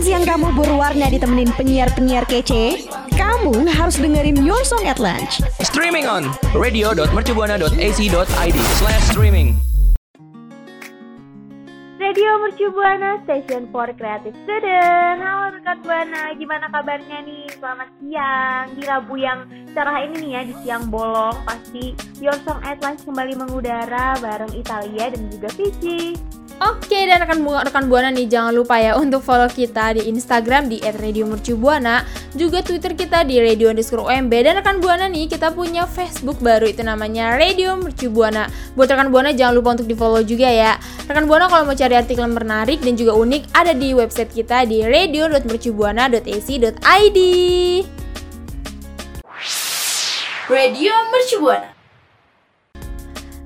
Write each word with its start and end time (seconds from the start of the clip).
Makan 0.00 0.16
siang 0.16 0.24
kamu 0.24 0.56
berwarna 0.56 1.12
ditemenin 1.12 1.52
penyiar-penyiar 1.60 2.24
kece? 2.24 2.88
Kamu 3.20 3.68
harus 3.68 4.00
dengerin 4.00 4.48
Your 4.48 4.64
Song 4.64 4.88
at 4.88 4.96
Lunch. 4.96 5.44
Streaming 5.60 6.08
on 6.08 6.32
radio.mercubuana.ac.id 6.56 8.58
slash 8.80 9.04
streaming. 9.12 9.60
Radio 12.00 12.30
Mercu 12.40 12.72
Buana 12.72 13.20
Station 13.28 13.68
for 13.68 13.92
Creative 13.92 14.32
Student 14.48 15.20
Halo 15.20 15.52
rekan 15.52 15.84
Buana, 15.84 16.32
gimana 16.32 16.72
kabarnya 16.72 17.20
nih? 17.20 17.44
Selamat 17.60 17.92
siang 18.00 18.72
Di 18.72 18.82
Rabu 18.88 19.20
yang 19.20 19.44
cerah 19.70 20.02
ini 20.02 20.26
nih 20.26 20.30
ya, 20.34 20.44
di 20.44 20.54
siang 20.62 20.90
bolong 20.90 21.36
Pasti 21.46 21.94
Your 22.18 22.34
Song 22.42 22.58
at 22.66 22.82
Lunch 22.82 23.06
kembali 23.06 23.38
mengudara 23.38 24.18
bareng 24.18 24.50
Italia 24.54 25.10
dan 25.10 25.30
juga 25.30 25.48
Vici 25.54 26.18
Oke 26.60 27.08
dan 27.08 27.24
rekan 27.24 27.40
bu 27.40 27.56
rekan 27.56 27.88
buana 27.88 28.12
nih 28.12 28.28
jangan 28.28 28.52
lupa 28.52 28.76
ya 28.76 28.92
untuk 28.92 29.24
follow 29.24 29.48
kita 29.48 29.96
di 29.96 30.12
Instagram 30.12 30.68
di 30.68 30.76
@radiomercubuana, 30.84 32.04
juga 32.36 32.60
Twitter 32.60 32.92
kita 32.92 33.24
di 33.24 33.40
radio 33.40 33.72
underscore 33.72 34.04
OMB 34.04 34.28
dan 34.44 34.60
rekan 34.60 34.76
buana 34.76 35.08
nih 35.08 35.24
kita 35.24 35.56
punya 35.56 35.88
Facebook 35.88 36.36
baru 36.44 36.68
itu 36.68 36.84
namanya 36.84 37.32
Radio 37.32 37.80
Mercubuana. 37.80 38.52
Buat 38.76 38.92
rekan 38.92 39.08
buana 39.08 39.32
jangan 39.32 39.56
lupa 39.56 39.72
untuk 39.72 39.88
di 39.88 39.96
follow 39.96 40.20
juga 40.20 40.52
ya. 40.52 40.76
Rekan 41.08 41.24
buana 41.24 41.48
kalau 41.48 41.64
mau 41.64 41.72
cari 41.72 41.96
artikel 41.96 42.28
menarik 42.28 42.84
dan 42.84 42.92
juga 42.92 43.16
unik 43.16 43.56
ada 43.56 43.72
di 43.72 43.96
website 43.96 44.28
kita 44.28 44.68
di 44.68 44.84
radio.mercubuana.ac.id. 44.84 47.18
Radio 50.50 50.90
Mercubuana. 51.14 51.70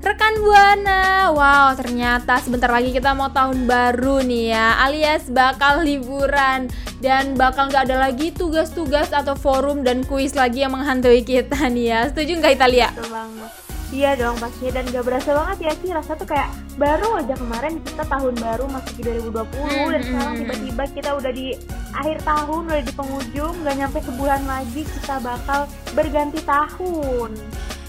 Rekan 0.00 0.40
Buana, 0.40 1.28
wow 1.36 1.76
ternyata 1.76 2.40
sebentar 2.40 2.72
lagi 2.72 2.96
kita 2.96 3.12
mau 3.12 3.28
tahun 3.28 3.68
baru 3.68 4.24
nih 4.24 4.56
ya 4.56 4.80
Alias 4.80 5.28
bakal 5.28 5.84
liburan 5.84 6.72
Dan 7.04 7.36
bakal 7.36 7.68
nggak 7.68 7.92
ada 7.92 8.08
lagi 8.08 8.32
tugas-tugas 8.32 9.12
atau 9.12 9.36
forum 9.36 9.84
dan 9.84 10.00
kuis 10.08 10.32
lagi 10.32 10.64
yang 10.64 10.72
menghantui 10.72 11.20
kita 11.20 11.68
nih 11.68 11.92
ya 11.92 12.00
Setuju 12.08 12.40
nggak 12.40 12.56
Italia? 12.56 12.88
Betul 12.96 13.12
banget 13.12 13.73
Iya 13.94 14.18
dong 14.18 14.34
pastinya. 14.36 14.72
Dan 14.74 14.90
gak 14.90 15.04
berasa 15.06 15.30
banget 15.30 15.58
ya 15.62 15.72
sih 15.78 15.88
Rasa 15.88 16.12
tuh 16.12 16.26
kayak 16.26 16.50
baru 16.74 17.22
aja 17.22 17.38
kemarin 17.38 17.78
kita 17.78 18.02
tahun 18.02 18.34
baru 18.34 18.66
masuk 18.66 18.94
di 18.98 19.02
2020 19.06 19.54
Hmm, 19.54 19.88
Dan 19.88 20.02
sekarang 20.02 20.34
tiba-tiba 20.42 20.82
kita 20.90 21.10
udah 21.14 21.30
di 21.30 21.46
akhir 21.94 22.18
tahun, 22.26 22.62
udah 22.66 22.82
di 22.82 22.92
penghujung 22.92 23.54
Gak 23.62 23.76
nyampe 23.78 23.98
sebulan 24.02 24.42
lagi 24.44 24.82
kita 24.82 25.16
bakal 25.22 25.60
berganti 25.94 26.42
tahun. 26.42 27.30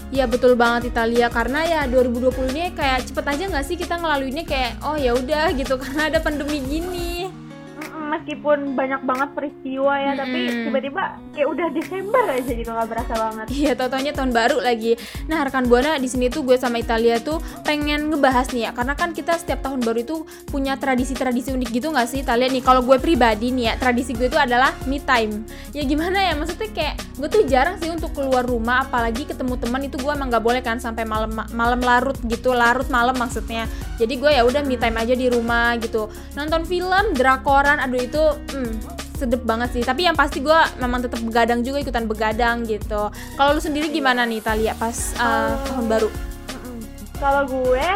Ya 0.06 0.22
betul 0.24 0.54
banget 0.54 0.94
Italia. 0.94 1.26
Karena 1.26 1.66
ya 1.66 1.80
2020 1.84 2.54
ini 2.54 2.70
kayak 2.70 3.10
cepet 3.10 3.26
aja 3.26 3.44
nggak 3.50 3.66
sih 3.66 3.74
kita 3.74 3.98
ngelaluinnya 3.98 4.46
kayak 4.46 4.78
oh 4.86 4.94
ya 4.94 5.10
udah 5.10 5.50
gitu. 5.50 5.74
Karena 5.82 6.06
ada 6.06 6.22
pandemi 6.22 6.62
gini. 6.62 7.26
Meskipun 8.06 8.78
banyak 8.78 9.02
banget 9.02 9.34
peristiwa 9.34 9.98
ya 9.98 10.14
tapi 10.14 10.46
Mm-mm. 10.46 10.64
tiba-tiba 10.70 11.18
kayak 11.36 11.48
udah 11.52 11.68
Desember 11.76 12.24
aja 12.24 12.48
gitu 12.48 12.70
nggak 12.72 12.88
berasa 12.88 13.12
banget 13.12 13.46
Iya, 13.52 13.72
totonya 13.76 14.12
tahun 14.16 14.32
baru 14.32 14.58
lagi. 14.64 14.96
Nah, 15.28 15.44
rekan 15.44 15.68
Buana 15.68 16.00
di 16.00 16.08
sini 16.08 16.32
tuh 16.32 16.42
gue 16.42 16.56
sama 16.56 16.80
Italia 16.80 17.20
tuh 17.20 17.38
pengen 17.62 18.08
ngebahas 18.08 18.48
nih 18.52 18.68
ya, 18.68 18.70
karena 18.72 18.96
kan 18.96 19.12
kita 19.12 19.36
setiap 19.36 19.60
tahun 19.60 19.84
baru 19.84 19.98
itu 20.02 20.16
punya 20.48 20.80
tradisi-tradisi 20.80 21.52
unik 21.52 21.68
gitu 21.72 21.92
nggak 21.92 22.08
sih 22.08 22.24
Italia 22.24 22.48
nih? 22.48 22.64
Kalau 22.64 22.80
gue 22.80 22.96
pribadi 22.96 23.52
nih 23.52 23.72
ya, 23.72 23.74
tradisi 23.76 24.16
gue 24.16 24.32
itu 24.32 24.38
adalah 24.40 24.72
me 24.88 24.96
time. 25.02 25.44
Ya 25.76 25.84
gimana 25.84 26.20
ya, 26.20 26.32
maksudnya 26.32 26.70
kayak 26.72 26.94
gue 27.16 27.28
tuh 27.28 27.42
jarang 27.44 27.76
sih 27.76 27.90
untuk 27.92 28.16
keluar 28.16 28.46
rumah, 28.46 28.88
apalagi 28.88 29.28
ketemu 29.28 29.54
teman 29.60 29.80
itu 29.84 29.96
gue 30.00 30.12
emang 30.12 30.28
nggak 30.32 30.44
boleh 30.44 30.62
kan 30.64 30.80
sampai 30.80 31.04
malam 31.04 31.32
malam 31.52 31.80
larut 31.84 32.16
gitu, 32.24 32.56
larut 32.56 32.86
malam 32.88 33.16
maksudnya. 33.16 33.68
Jadi 33.96 34.14
gue 34.20 34.30
ya 34.30 34.42
udah 34.44 34.62
me 34.64 34.76
time 34.76 34.96
aja 35.00 35.14
di 35.16 35.26
rumah 35.32 35.76
gitu, 35.80 36.08
nonton 36.36 36.64
film, 36.68 37.16
drakoran, 37.16 37.80
aduh 37.80 38.00
itu 38.00 38.22
hmm, 38.52 39.05
sedep 39.16 39.42
banget 39.42 39.72
sih. 39.72 39.82
Tapi 39.82 40.04
yang 40.04 40.14
pasti 40.14 40.44
gue 40.44 40.58
memang 40.78 41.00
tetap 41.00 41.18
begadang 41.24 41.64
juga 41.64 41.80
ikutan 41.80 42.04
begadang 42.04 42.68
gitu. 42.68 43.08
Kalau 43.10 43.50
lu 43.56 43.60
sendiri 43.60 43.88
gimana 43.88 44.28
nih 44.28 44.44
Talia 44.44 44.76
pas 44.76 44.94
uh, 45.16 45.56
tahun 45.72 45.86
baru? 45.88 46.08
Kalau 47.16 47.42
gue 47.48 47.86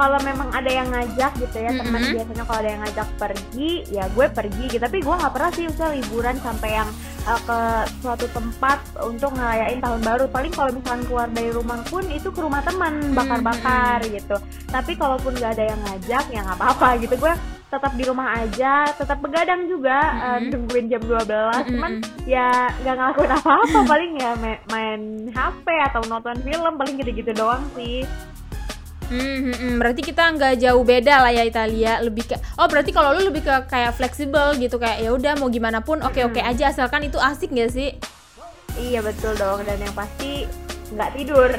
kalau 0.00 0.16
memang 0.24 0.48
ada 0.56 0.70
yang 0.72 0.88
ngajak 0.88 1.36
gitu 1.36 1.60
ya 1.60 1.76
teman 1.76 2.00
Mm-mm. 2.00 2.16
biasanya 2.16 2.44
kalau 2.48 2.58
ada 2.64 2.70
yang 2.72 2.80
ngajak 2.80 3.08
pergi 3.20 3.70
ya 3.92 4.04
gue 4.08 4.26
pergi 4.32 4.64
gitu. 4.72 4.80
Tapi 4.80 4.98
gue 5.04 5.14
nggak 5.20 5.32
pernah 5.34 5.50
sih 5.52 5.68
usah 5.68 5.92
liburan 5.92 6.40
sampai 6.40 6.70
yang 6.72 6.88
uh, 7.28 7.40
ke 7.44 7.58
suatu 8.00 8.24
tempat 8.32 8.80
untuk 9.04 9.36
ngerayain 9.36 9.76
tahun 9.76 10.00
baru. 10.00 10.24
Paling 10.32 10.52
kalau 10.56 10.70
misalkan 10.72 11.04
keluar 11.04 11.28
dari 11.28 11.50
rumah 11.52 11.84
pun 11.84 12.06
itu 12.08 12.32
ke 12.32 12.40
rumah 12.40 12.64
teman 12.64 13.12
bakar-bakar 13.12 14.00
gitu. 14.08 14.40
Tapi 14.72 14.96
kalaupun 14.96 15.36
nggak 15.36 15.52
ada 15.60 15.64
yang 15.68 15.80
ngajak 15.84 16.24
ya 16.32 16.40
nggak 16.48 16.56
apa-apa 16.56 16.88
gitu. 17.04 17.14
Gue 17.20 17.34
tetap 17.70 17.94
di 17.94 18.02
rumah 18.02 18.34
aja 18.34 18.82
tetap 18.98 19.22
begadang 19.22 19.70
juga 19.70 19.94
uh, 20.18 20.38
Mm-mm. 20.42 20.50
nungguin 20.50 20.90
jam 20.90 21.02
12 21.06 21.70
cuman 21.70 21.92
Mm-mm. 22.02 22.26
ya 22.26 22.66
nggak 22.82 22.94
ngelakuin 22.98 23.32
apa-apa 23.38 23.78
paling 23.94 24.12
ya 24.18 24.30
ma- 24.42 24.62
main 24.74 25.00
HP 25.30 25.66
atau 25.86 26.02
nonton 26.10 26.34
film 26.42 26.72
paling 26.74 26.94
gitu-gitu 26.98 27.30
doang 27.30 27.62
sih. 27.78 28.02
Hmm, 29.10 29.42
hmm, 29.42 29.56
hmm. 29.58 29.74
berarti 29.82 30.06
kita 30.06 30.22
nggak 30.38 30.62
jauh 30.62 30.86
beda 30.86 31.26
lah 31.26 31.34
ya 31.34 31.42
Italia. 31.42 31.98
Lebih 31.98 32.30
ke 32.30 32.36
oh 32.58 32.66
berarti 32.70 32.94
kalau 32.94 33.10
lu 33.18 33.26
lebih 33.26 33.42
ke 33.42 33.54
kayak 33.66 33.98
fleksibel 33.98 34.54
gitu 34.54 34.78
kayak 34.78 35.02
ya 35.02 35.10
udah 35.10 35.34
mau 35.34 35.50
gimana 35.50 35.82
pun 35.82 35.98
oke 35.98 36.30
oke 36.30 36.38
aja. 36.38 36.70
Asalkan 36.70 37.02
itu 37.10 37.18
asik 37.18 37.50
gak 37.50 37.74
sih? 37.74 37.98
Iya 38.78 39.02
betul 39.02 39.34
dong. 39.34 39.66
Dan 39.66 39.82
yang 39.82 39.94
pasti 39.98 40.46
nggak 40.90 41.10
tidur. 41.14 41.50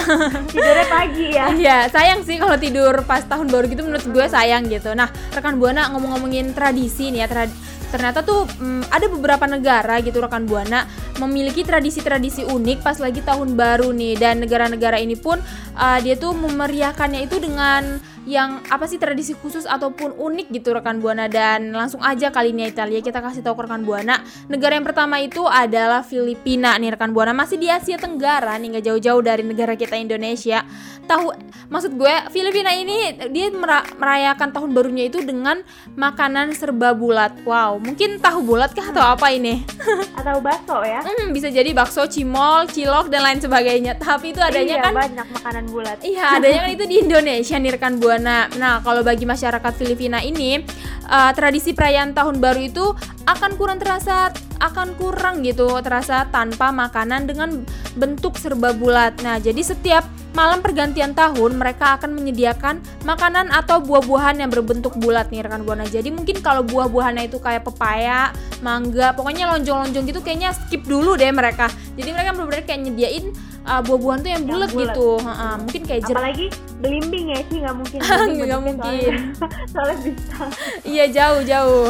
Tidurnya 0.54 0.86
pagi 0.86 1.26
ya? 1.34 1.44
Iya, 1.50 1.78
sayang 1.90 2.22
sih 2.22 2.38
kalau 2.38 2.56
tidur 2.56 2.94
pas 3.02 3.22
tahun 3.26 3.50
baru 3.50 3.66
gitu 3.66 3.82
menurut 3.82 4.06
gue 4.06 4.26
sayang 4.30 4.70
gitu. 4.70 4.94
Nah, 4.94 5.10
rekan 5.34 5.58
Buana 5.58 5.90
ngomong-ngomongin 5.90 6.54
tradisi 6.54 7.10
nih 7.10 7.26
ya, 7.26 7.28
trad- 7.28 7.58
ternyata 7.90 8.22
tuh 8.22 8.46
mm, 8.46 8.90
ada 8.90 9.06
beberapa 9.10 9.44
negara 9.46 10.02
gitu 10.02 10.18
rekan 10.22 10.46
Buana 10.46 10.86
memiliki 11.22 11.62
tradisi-tradisi 11.62 12.46
unik 12.46 12.82
pas 12.82 12.98
lagi 13.02 13.22
tahun 13.22 13.58
baru 13.58 13.90
nih. 13.90 14.14
Dan 14.18 14.46
negara-negara 14.46 15.02
ini 15.02 15.18
pun 15.18 15.38
uh, 15.74 15.98
dia 16.02 16.14
tuh 16.14 16.34
memeriahkannya 16.34 17.26
itu 17.26 17.42
dengan 17.42 17.98
yang 18.26 18.60
apa 18.68 18.90
sih 18.90 18.98
tradisi 18.98 19.32
khusus 19.38 19.64
ataupun 19.64 20.18
unik 20.18 20.50
gitu 20.50 20.74
rekan 20.74 20.98
Buana. 20.98 21.30
Dan 21.30 21.70
langsung 21.70 22.02
aja 22.02 22.34
kali 22.34 22.50
ini 22.50 22.68
Italia 22.68 22.98
kita 22.98 23.22
kasih 23.22 23.40
tahu 23.40 23.54
ke 23.56 23.62
rekan 23.70 23.86
Buana. 23.86 24.20
Negara 24.50 24.74
yang 24.74 24.84
pertama 24.84 25.22
itu 25.22 25.46
adalah 25.46 26.02
Filipina. 26.02 26.74
Nih 26.76 26.92
rekan 26.92 27.14
Buana 27.14 27.30
masih 27.32 27.56
di 27.56 27.70
Asia 27.70 27.96
Tenggara 27.96 28.58
nih 28.58 28.76
nggak 28.76 28.84
jauh-jauh 28.90 29.22
dari 29.22 29.46
negara 29.46 29.78
kita 29.78 29.94
Indonesia. 29.94 30.66
Tahu 31.06 31.30
maksud 31.70 31.94
gue 31.94 32.14
Filipina 32.34 32.74
ini 32.74 33.14
dia 33.30 33.46
mera- 33.54 33.86
merayakan 33.94 34.50
tahun 34.50 34.74
barunya 34.74 35.06
itu 35.06 35.22
dengan 35.22 35.62
makanan 35.94 36.50
serba 36.58 36.90
bulat. 36.98 37.38
Wow 37.46 37.78
mungkin 37.78 38.18
tahu 38.18 38.42
bulat 38.42 38.74
kah 38.74 38.90
atau 38.90 39.14
apa 39.14 39.30
ini? 39.30 39.62
Atau 40.18 40.42
bakso 40.42 40.82
ya? 40.82 40.98
Hmm, 41.06 41.30
bisa 41.30 41.46
jadi 41.46 41.70
bakso 41.70 42.02
cimol 42.10 42.66
cilok 42.66 43.06
dan 43.06 43.22
lain 43.22 43.38
sebagainya. 43.38 43.94
Tapi 43.94 44.34
itu 44.34 44.42
adanya 44.42 44.82
iya, 44.82 44.84
kan 44.90 44.92
banyak 44.96 45.26
makanan 45.30 45.64
bulat. 45.70 45.98
Iya, 46.02 46.24
adanya 46.40 46.58
kan 46.66 46.70
itu 46.74 46.84
di 46.90 46.96
Indonesia 47.06 47.56
nih 47.60 47.70
rekan 47.78 47.94
Buana. 48.02 48.15
Nah, 48.22 48.80
kalau 48.80 49.04
bagi 49.04 49.28
masyarakat 49.28 49.72
Filipina 49.76 50.22
ini 50.24 50.62
uh, 51.08 51.30
tradisi 51.34 51.72
perayaan 51.72 52.12
tahun 52.16 52.38
baru 52.38 52.60
itu 52.60 52.84
akan 53.26 53.50
kurang 53.58 53.78
terasa 53.82 54.30
akan 54.58 54.96
kurang 54.96 55.44
gitu 55.44 55.68
terasa 55.84 56.28
tanpa 56.28 56.72
makanan 56.72 57.28
dengan 57.28 57.64
bentuk 57.96 58.36
serba 58.40 58.72
bulat. 58.72 59.16
Nah, 59.20 59.40
jadi 59.40 59.58
setiap 59.60 60.04
malam 60.36 60.60
pergantian 60.60 61.16
tahun 61.16 61.56
mereka 61.56 61.96
akan 61.96 62.12
menyediakan 62.12 62.84
makanan 63.08 63.48
atau 63.48 63.80
buah-buahan 63.80 64.44
yang 64.44 64.52
berbentuk 64.52 64.92
bulat 65.00 65.32
nih 65.32 65.40
rekan 65.48 65.64
Buana. 65.64 65.88
Jadi 65.88 66.12
mungkin 66.12 66.44
kalau 66.44 66.60
buah-buahannya 66.60 67.32
itu 67.32 67.40
kayak 67.40 67.64
pepaya, 67.64 68.36
mangga, 68.60 69.16
pokoknya 69.16 69.48
lonjong-lonjong 69.56 70.04
gitu 70.04 70.20
kayaknya 70.20 70.52
skip 70.52 70.84
dulu 70.84 71.16
deh 71.16 71.32
mereka. 71.32 71.72
Jadi 71.96 72.12
mereka 72.12 72.36
benar-benar 72.36 72.64
kayak 72.68 72.80
nyediain 72.84 73.32
uh, 73.64 73.80
buah-buahan 73.80 74.20
tuh 74.20 74.30
yang 74.30 74.44
bulat 74.44 74.70
gitu. 74.76 75.08
Ha-ha, 75.24 75.48
mungkin 75.56 75.82
kayak 75.88 76.02
jeruk 76.04 76.20
apalagi 76.20 76.46
belimbing 76.84 77.24
ya 77.32 77.38
sih 77.48 77.56
nggak 77.64 77.76
mungkin 77.80 77.98
Nggak 78.44 78.60
mungkin. 78.60 79.12
soalnya, 79.40 79.60
soalnya 79.72 79.96
bisa 80.04 80.44
Iya 80.84 81.04
jauh 81.08 81.40
jauh. 81.48 81.88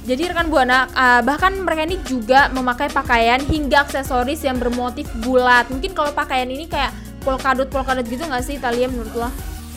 Jadi 0.00 0.32
rekan 0.32 0.48
buana 0.48 0.88
uh, 0.90 1.20
bahkan 1.20 1.52
mereka 1.60 1.84
ini 1.84 2.00
juga 2.08 2.48
memakai 2.50 2.88
pakaian 2.88 3.40
hingga 3.44 3.84
aksesoris 3.84 4.40
yang 4.42 4.56
bermotif 4.56 5.06
bulat. 5.20 5.68
Mungkin 5.68 5.92
kalau 5.92 6.10
pakaian 6.10 6.48
ini 6.48 6.64
kayak 6.64 6.90
polkadot 7.20 7.68
polkadot 7.68 8.04
gitu 8.08 8.24
nggak 8.24 8.40
sih 8.40 8.56
Italia 8.56 8.88
menurut 8.88 9.12
lo? 9.12 9.30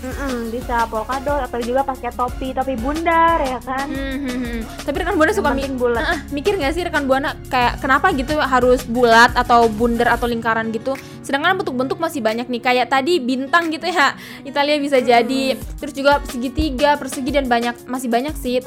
Mm-mm, 0.03 0.51
bisa 0.51 0.83
polkadot 0.91 1.47
atau 1.47 1.63
juga 1.63 1.79
pakai 1.79 2.11
topi 2.11 2.51
topi 2.51 2.75
bundar 2.75 3.39
ya 3.39 3.55
kan 3.63 3.87
Hmm, 3.87 4.19
hmm, 4.19 4.35
hmm. 4.35 4.59
Tapi 4.83 4.95
rekan 4.99 5.15
buana 5.15 5.31
suka 5.31 5.55
mi- 5.55 5.63
bulat. 5.79 6.03
Ah, 6.03 6.19
mikir 6.27 6.59
nggak 6.59 6.75
sih 6.75 6.83
rekan 6.83 7.07
buana 7.07 7.39
kayak 7.47 7.79
kenapa 7.79 8.11
gitu 8.11 8.35
harus 8.35 8.83
bulat 8.83 9.31
atau 9.31 9.71
bundar 9.71 10.11
atau 10.11 10.27
lingkaran 10.27 10.75
gitu? 10.75 10.99
Sedangkan 11.23 11.57
bentuk-bentuk 11.63 11.97
masih 11.97 12.19
banyak 12.19 12.45
nih 12.51 12.61
kayak 12.61 12.87
tadi 12.91 13.17
bintang 13.23 13.71
gitu 13.71 13.87
ya. 13.89 14.13
Italia 14.43 14.77
bisa 14.77 14.99
jadi 14.99 15.55
terus 15.79 15.95
juga 15.95 16.19
segitiga, 16.27 16.99
persegi 16.99 17.31
dan 17.31 17.47
banyak 17.47 17.87
masih 17.87 18.11
banyak 18.11 18.35
sih. 18.37 18.59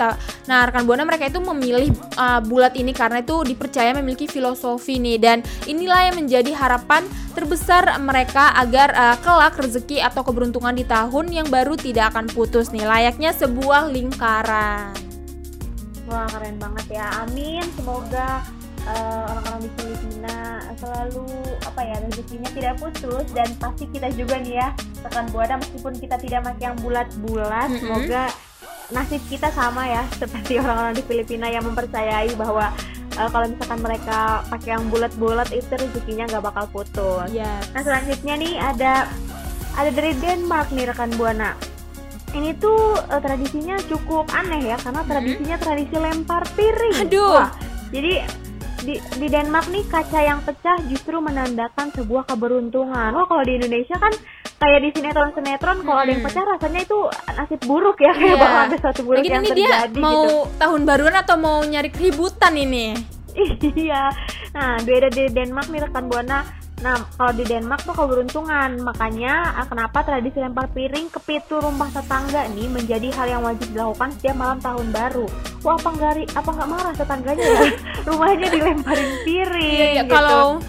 Nah, 0.48 0.66
rekan 0.66 0.88
buana 0.88 1.04
mereka 1.04 1.28
itu 1.28 1.38
memilih 1.38 1.92
uh, 2.16 2.40
bulat 2.42 2.74
ini 2.74 2.96
karena 2.96 3.22
itu 3.22 3.46
dipercaya 3.46 3.92
memiliki 3.94 4.26
filosofi 4.26 4.98
nih 4.98 5.20
dan 5.20 5.38
inilah 5.68 6.10
yang 6.10 6.16
menjadi 6.24 6.50
harapan 6.56 7.06
terbesar 7.36 8.00
mereka 8.00 8.56
agar 8.56 8.88
uh, 8.96 9.16
kelak 9.20 9.60
rezeki 9.60 10.00
atau 10.00 10.24
keberuntungan 10.24 10.72
di 10.72 10.88
tahun 10.88 11.28
yang 11.28 11.48
baru 11.52 11.76
tidak 11.76 12.16
akan 12.16 12.32
putus 12.32 12.72
nih 12.72 12.88
layaknya 12.88 13.36
sebuah 13.36 13.92
lingkaran. 13.92 14.96
Wah 16.06 16.26
keren 16.30 16.56
banget 16.56 17.02
ya. 17.02 17.06
Amin. 17.26 17.66
Semoga 17.74 18.46
eh, 18.86 19.22
orang-orang 19.26 19.60
di 19.66 19.70
Filipina 19.76 20.36
selalu 20.76 21.24
apa 21.64 21.80
ya 21.82 21.96
rezekinya 22.04 22.50
tidak 22.52 22.74
putus 22.78 23.26
dan 23.32 23.48
pasti 23.56 23.88
kita 23.90 24.12
juga 24.12 24.36
nih 24.40 24.60
ya 24.60 24.68
rekan 25.02 25.26
buana 25.32 25.54
meskipun 25.60 25.92
kita 25.96 26.16
tidak 26.20 26.40
pakai 26.44 26.64
yang 26.72 26.76
bulat-bulat, 26.80 27.68
Mm-mm. 27.72 27.80
semoga 27.80 28.24
nasib 28.94 29.22
kita 29.26 29.50
sama 29.50 29.82
ya 29.90 30.02
seperti 30.20 30.62
orang-orang 30.62 30.94
di 30.94 31.04
Filipina 31.04 31.50
yang 31.50 31.64
mempercayai 31.66 32.30
bahwa 32.38 32.70
eh, 33.18 33.28
kalau 33.32 33.46
misalkan 33.50 33.80
mereka 33.82 34.44
pakai 34.46 34.70
yang 34.78 34.84
bulat-bulat 34.92 35.48
itu 35.50 35.72
rezekinya 35.74 36.24
nggak 36.30 36.44
bakal 36.44 36.64
putus. 36.70 37.28
Iya. 37.32 37.50
Nah 37.74 37.82
selanjutnya 37.82 38.34
nih 38.38 38.54
ada 38.60 38.92
ada 39.76 39.90
dari 39.92 40.16
Denmark 40.16 40.72
nih 40.72 40.88
rekan 40.88 41.12
buana. 41.18 41.56
Ini 42.36 42.52
tuh 42.60 43.00
eh, 43.00 43.20
tradisinya 43.20 43.80
cukup 43.88 44.28
aneh 44.32 44.70
ya 44.70 44.76
karena 44.78 45.02
tradisinya 45.08 45.56
tradisi 45.56 45.96
lempar 45.96 46.44
piring. 46.54 46.94
Hmm. 47.00 47.04
Aduh. 47.08 47.32
Wah, 47.32 47.50
jadi 47.90 48.45
di, 48.78 48.94
di 48.98 49.26
Denmark 49.26 49.66
nih 49.68 49.84
kaca 49.84 50.20
yang 50.20 50.40
pecah 50.40 50.76
justru 50.86 51.16
menandakan 51.16 51.88
sebuah 51.90 52.26
keberuntungan. 52.26 53.10
Wah 53.12 53.24
kalau 53.24 53.42
di 53.42 53.56
Indonesia 53.56 53.94
kan 53.94 54.12
kayak 54.56 54.80
di 54.80 54.88
sinetron-sinetron 54.92 55.80
kalau 55.80 55.98
ada 55.98 56.08
yang 56.08 56.18
Hmm. 56.18 56.28
pecah 56.28 56.44
rasanya 56.46 56.80
itu 56.82 56.98
nasib 57.30 57.60
buruk 57.62 57.96
ya 57.98 58.12
kayak 58.12 58.36
bakal 58.36 58.60
ada 58.62 58.76
sesuatu 58.76 59.00
buruk 59.02 59.18
Mungkin 59.20 59.32
yang 59.32 59.44
ini 59.44 59.52
dia 59.54 59.68
terjadi 59.86 60.00
mau 60.00 60.22
gitu. 60.22 60.36
tahun 60.58 60.80
baruan 60.84 61.16
atau 61.16 61.36
mau 61.36 61.58
nyari 61.60 61.90
keributan 61.90 62.52
ini? 62.54 62.86
iya. 63.78 64.08
Nah, 64.50 64.80
beda 64.80 65.08
di 65.08 65.28
Denmark 65.28 65.68
nih 65.68 65.80
rekan 65.82 66.08
buana. 66.08 66.40
Nah, 66.84 67.08
kalau 67.16 67.32
di 67.32 67.44
Denmark 67.48 67.88
tuh 67.88 67.96
keberuntungan. 67.96 68.84
Makanya 68.84 69.56
ah, 69.56 69.64
kenapa 69.64 70.04
tradisi 70.04 70.36
lempar 70.36 70.68
piring 70.76 71.08
ke 71.08 71.20
pintu 71.24 71.56
rumah 71.56 71.88
tetangga 71.88 72.44
nih 72.52 72.68
menjadi 72.68 73.08
hal 73.16 73.26
yang 73.32 73.42
wajib 73.44 73.68
dilakukan 73.72 74.12
setiap 74.16 74.36
malam 74.36 74.58
tahun 74.60 74.92
baru. 74.92 75.26
Wah, 75.64 75.80
apa 75.80 75.88
nggak 75.96 76.36
apa 76.36 76.50
nggak 76.52 76.68
marah 76.68 76.94
tetangganya 76.94 77.44
ya? 77.44 77.60
Rumahnya 78.08 78.48
dilemparin 78.52 79.10
piring. 79.24 79.72
Iya, 79.72 79.86
iya. 79.88 80.02
gitu. 80.04 80.12
Kalau 80.12 80.60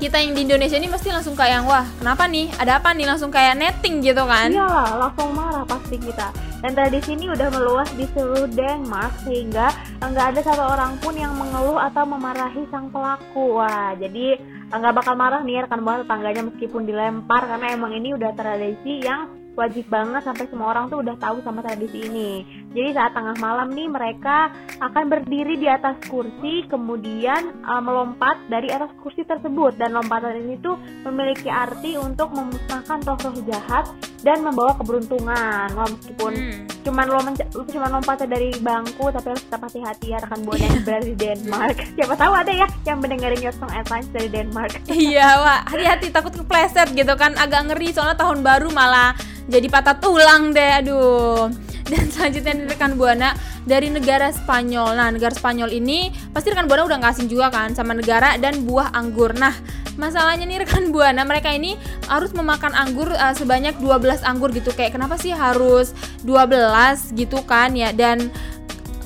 kita 0.00 0.16
yang 0.16 0.32
di 0.32 0.48
Indonesia 0.48 0.80
ini 0.80 0.88
mesti 0.88 1.12
langsung 1.12 1.36
kayak 1.36 1.60
yang 1.60 1.66
wah 1.68 1.84
kenapa 2.00 2.24
nih 2.24 2.48
ada 2.56 2.80
apa 2.80 2.96
nih 2.96 3.04
langsung 3.04 3.28
kayak 3.28 3.52
netting 3.60 4.00
gitu 4.00 4.24
kan 4.24 4.48
Iyalah, 4.48 4.96
langsung 4.96 5.28
marah 5.36 5.60
pasti 5.68 6.00
kita. 6.00 6.32
Dan 6.64 6.72
tradisi 6.72 7.12
ini 7.16 7.28
udah 7.28 7.48
meluas 7.52 7.88
di 7.96 8.08
seluruh 8.16 8.48
Denmark 8.48 9.12
sehingga 9.28 9.72
nggak 10.00 10.26
ada 10.36 10.40
satu 10.40 10.64
orang 10.76 10.96
pun 11.00 11.12
yang 11.16 11.36
mengeluh 11.36 11.76
atau 11.76 12.04
memarahi 12.08 12.64
sang 12.72 12.88
pelaku. 12.88 13.60
Wah, 13.60 13.92
jadi 13.96 14.40
nggak 14.78 14.94
bakal 15.02 15.14
marah 15.18 15.42
nih 15.42 15.66
rekan 15.66 15.82
buana 15.82 16.06
tetangganya 16.06 16.42
meskipun 16.46 16.86
dilempar 16.86 17.42
karena 17.50 17.74
emang 17.74 17.92
ini 17.98 18.14
udah 18.14 18.30
tradisi 18.38 19.02
yang 19.02 19.40
wajib 19.58 19.90
banget 19.90 20.22
sampai 20.22 20.46
semua 20.46 20.70
orang 20.70 20.86
tuh 20.86 21.02
udah 21.02 21.18
tahu 21.18 21.42
sama 21.42 21.60
tradisi 21.60 22.06
ini. 22.06 22.46
Jadi 22.70 22.94
saat 22.94 23.12
tengah 23.12 23.34
malam 23.42 23.74
nih 23.74 23.90
mereka 23.90 24.54
akan 24.78 25.04
berdiri 25.10 25.58
di 25.58 25.66
atas 25.66 25.98
kursi 26.06 26.64
kemudian 26.70 27.66
uh, 27.66 27.82
melompat 27.82 28.38
dari 28.46 28.70
atas 28.70 28.94
kursi 29.02 29.26
tersebut 29.26 29.74
dan 29.76 29.92
lompatan 29.92 30.38
ini 30.38 30.54
tuh 30.62 30.78
memiliki 31.04 31.50
arti 31.50 31.98
untuk 31.98 32.30
memusnahkan 32.30 33.02
roh-roh 33.04 33.36
jahat 33.44 33.90
dan 34.20 34.44
membawa 34.44 34.76
keberuntungan. 34.76 35.68
Wah, 35.72 35.88
meskipun 35.88 36.32
Hmm. 36.36 36.64
cuman 36.80 37.06
lo 37.08 37.18
cuman 37.66 37.90
lompatnya 38.00 38.28
dari 38.30 38.50
bangku 38.56 39.12
tapi 39.12 39.26
harus 39.32 39.44
tetap 39.44 39.60
hati-hati 39.68 40.06
ya 40.12 40.18
rekan 40.20 40.40
buana 40.44 40.64
yang 40.64 40.80
berada 40.84 41.06
di 41.06 41.16
Denmark. 41.16 41.76
Siapa 41.96 42.14
tahu 42.16 42.32
ada 42.32 42.52
ya 42.52 42.66
yang 42.84 42.98
mendengarin 43.00 43.40
Your 43.40 43.54
Song 43.56 43.72
Advice 43.72 44.08
dari 44.12 44.28
Denmark. 44.28 44.72
Iya, 45.10 45.28
wah, 45.40 45.60
hati-hati 45.64 46.12
takut 46.12 46.32
kepleset 46.32 46.92
gitu 46.92 47.14
kan. 47.16 47.32
Agak 47.36 47.72
ngeri 47.72 47.90
soalnya 47.90 48.20
tahun 48.20 48.44
baru 48.44 48.68
malah 48.70 49.16
jadi 49.48 49.66
patah 49.66 49.96
tulang 49.98 50.52
deh. 50.52 50.70
Aduh. 50.84 51.69
Dan 51.90 52.10
selanjutnya 52.12 52.54
rekan 52.68 52.98
Buana 52.98 53.32
dari 53.64 53.88
negara 53.88 54.30
Spanyol. 54.34 54.98
Nah, 54.98 55.08
negara 55.14 55.32
Spanyol 55.32 55.70
ini 55.72 56.12
pasti 56.34 56.50
rekan 56.52 56.66
Buana 56.66 56.86
udah 56.86 56.98
nggak 57.00 57.12
asing 57.16 57.28
juga 57.30 57.50
kan 57.50 57.72
sama 57.72 57.96
negara 57.96 58.36
dan 58.36 58.66
buah 58.66 58.92
anggur. 58.92 59.32
Nah, 59.36 59.54
masalahnya 59.96 60.44
nih 60.46 60.64
rekan 60.64 60.92
Buana, 60.94 61.22
mereka 61.24 61.50
ini 61.50 61.74
harus 62.06 62.30
memakan 62.32 62.72
anggur 62.76 63.10
eh, 63.10 63.34
sebanyak 63.34 63.76
12 63.78 64.22
anggur 64.24 64.50
gitu. 64.54 64.70
Kayak 64.72 64.98
kenapa 64.98 65.16
sih 65.20 65.32
harus 65.34 65.96
12 66.24 67.16
gitu 67.16 67.40
kan 67.44 67.72
ya? 67.74 67.90
Dan 67.94 68.30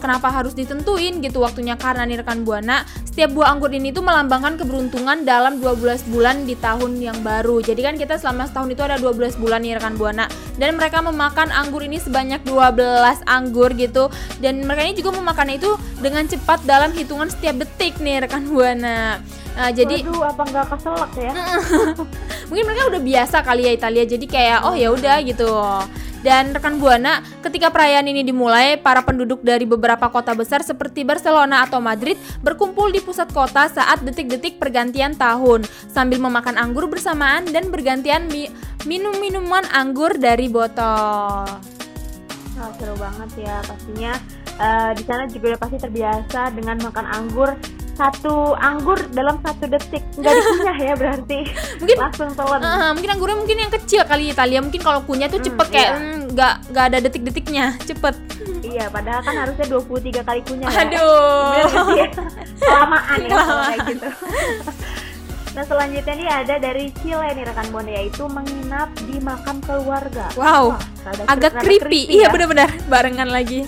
kenapa 0.04 0.28
harus 0.28 0.52
ditentuin 0.52 1.24
gitu 1.24 1.40
waktunya 1.40 1.80
karena 1.80 2.04
nih 2.04 2.20
rekan 2.20 2.44
buana 2.44 2.84
setiap 3.14 3.30
buah 3.30 3.54
anggur 3.54 3.70
ini 3.70 3.94
tuh 3.94 4.02
melambangkan 4.02 4.58
keberuntungan 4.58 5.22
dalam 5.22 5.62
12 5.62 6.10
bulan 6.10 6.50
di 6.50 6.58
tahun 6.58 6.98
yang 6.98 7.22
baru. 7.22 7.62
Jadi 7.62 7.78
kan 7.78 7.94
kita 7.94 8.18
selama 8.18 8.50
setahun 8.50 8.74
itu 8.74 8.82
ada 8.82 8.98
12 8.98 9.38
bulan 9.38 9.62
nih 9.62 9.78
rekan 9.78 9.94
buana. 9.94 10.26
Dan 10.58 10.74
mereka 10.74 10.98
memakan 10.98 11.54
anggur 11.54 11.86
ini 11.86 12.02
sebanyak 12.02 12.42
12 12.42 13.22
anggur 13.30 13.70
gitu. 13.78 14.10
Dan 14.42 14.66
mereka 14.66 14.82
ini 14.82 14.98
juga 14.98 15.14
memakannya 15.14 15.62
itu 15.62 15.78
dengan 16.02 16.26
cepat 16.26 16.66
dalam 16.66 16.90
hitungan 16.90 17.30
setiap 17.30 17.62
detik 17.62 18.02
nih 18.02 18.26
rekan 18.26 18.50
buana. 18.50 19.22
Nah, 19.54 19.70
jadi 19.70 20.02
Waduh, 20.02 20.34
apa 20.34 20.42
nggak 20.50 20.66
keselak 20.74 21.12
ya? 21.14 21.32
mungkin 22.50 22.64
mereka 22.66 22.82
udah 22.90 23.02
biasa 23.14 23.36
kali 23.46 23.62
ya 23.70 23.72
Italia. 23.78 24.04
Jadi 24.10 24.26
kayak 24.26 24.66
oh 24.66 24.74
ya 24.74 24.90
udah 24.90 25.22
gitu 25.22 25.46
dan 26.24 26.56
rekan 26.56 26.80
buana 26.80 27.20
ketika 27.44 27.68
perayaan 27.68 28.08
ini 28.08 28.24
dimulai 28.24 28.80
para 28.80 29.04
penduduk 29.04 29.44
dari 29.44 29.68
beberapa 29.68 30.08
kota 30.08 30.32
besar 30.32 30.64
seperti 30.64 31.04
Barcelona 31.04 31.68
atau 31.68 31.84
Madrid 31.84 32.16
berkumpul 32.40 32.88
di 32.88 33.04
pusat 33.04 33.28
kota 33.28 33.68
saat 33.68 34.00
detik-detik 34.00 34.56
pergantian 34.56 35.12
tahun 35.12 35.68
sambil 35.92 36.16
memakan 36.16 36.56
anggur 36.56 36.88
bersamaan 36.88 37.44
dan 37.52 37.68
bergantian 37.68 38.24
mi- 38.32 38.48
minum 38.88 39.12
minuman 39.20 39.62
anggur 39.70 40.16
dari 40.16 40.48
botol 40.48 41.44
Wah, 42.54 42.70
seru 42.80 42.94
banget 42.96 43.44
ya 43.44 43.60
pastinya. 43.66 44.12
eh, 44.54 44.90
di 44.94 45.02
sana 45.02 45.26
juga 45.26 45.52
udah 45.52 45.60
pasti 45.60 45.76
terbiasa 45.82 46.54
dengan 46.54 46.78
makan 46.80 47.06
anggur 47.10 47.50
satu 47.94 48.34
anggur 48.54 48.98
dalam 49.10 49.38
satu 49.40 49.64
detik. 49.64 50.02
Nggak 50.14 50.32
dikunyah 50.32 50.76
ya 50.76 50.94
berarti. 50.94 51.38
Mungkin- 51.80 51.98
langsung 51.98 52.30
telan 52.30 52.58
Ah, 52.58 52.90
mungkin 52.90 53.10
anggurnya 53.10 53.36
mungkin 53.36 53.58
yang 53.58 53.72
kecil 53.72 54.02
kali 54.02 54.28
Italia 54.28 54.58
mungkin 54.58 54.78
kalau 54.78 55.00
kunyah 55.00 55.26
tuh 55.26 55.38
Hmm, 55.38 55.46
cepet 55.46 55.66
kayak 55.68 55.90
iya. 55.90 55.96
hmm, 55.96 56.20
nggak 56.30 56.54
nggak 56.68 56.84
ada 56.84 56.98
detik-detiknya 57.00 57.64
cepet. 57.80 58.14
Iya 58.60 58.84
padahal 58.88 59.20
kan 59.20 59.34
harusnya 59.36 59.66
23 59.68 60.20
kali 60.20 60.40
kunyah 60.42 60.66
ya. 60.66 60.80
aduh. 60.80 61.50
Bener 61.86 62.10
kelamaan 62.60 63.18
ya 63.20 63.28
kalau 63.28 63.30
Kelamaan. 63.30 63.64
kayak 63.64 63.80
gitu. 63.88 64.08
Nah 65.54 65.62
selanjutnya 65.62 66.14
nih 66.18 66.28
ada 66.34 66.54
dari 66.58 66.90
Chile 66.98 67.30
nih 67.30 67.46
rekan 67.46 67.70
Bona 67.70 67.86
yaitu 67.88 68.26
menginap 68.26 68.90
di 69.06 69.22
makam 69.22 69.62
keluarga. 69.62 70.26
Wow. 70.34 70.74
Wah, 70.74 70.82
agak 71.30 71.62
creepy, 71.62 71.78
creepy 71.78 72.00
iya 72.10 72.26
ya. 72.26 72.28
benar-benar 72.28 72.74
barengan 72.90 73.30
lagi 73.30 73.62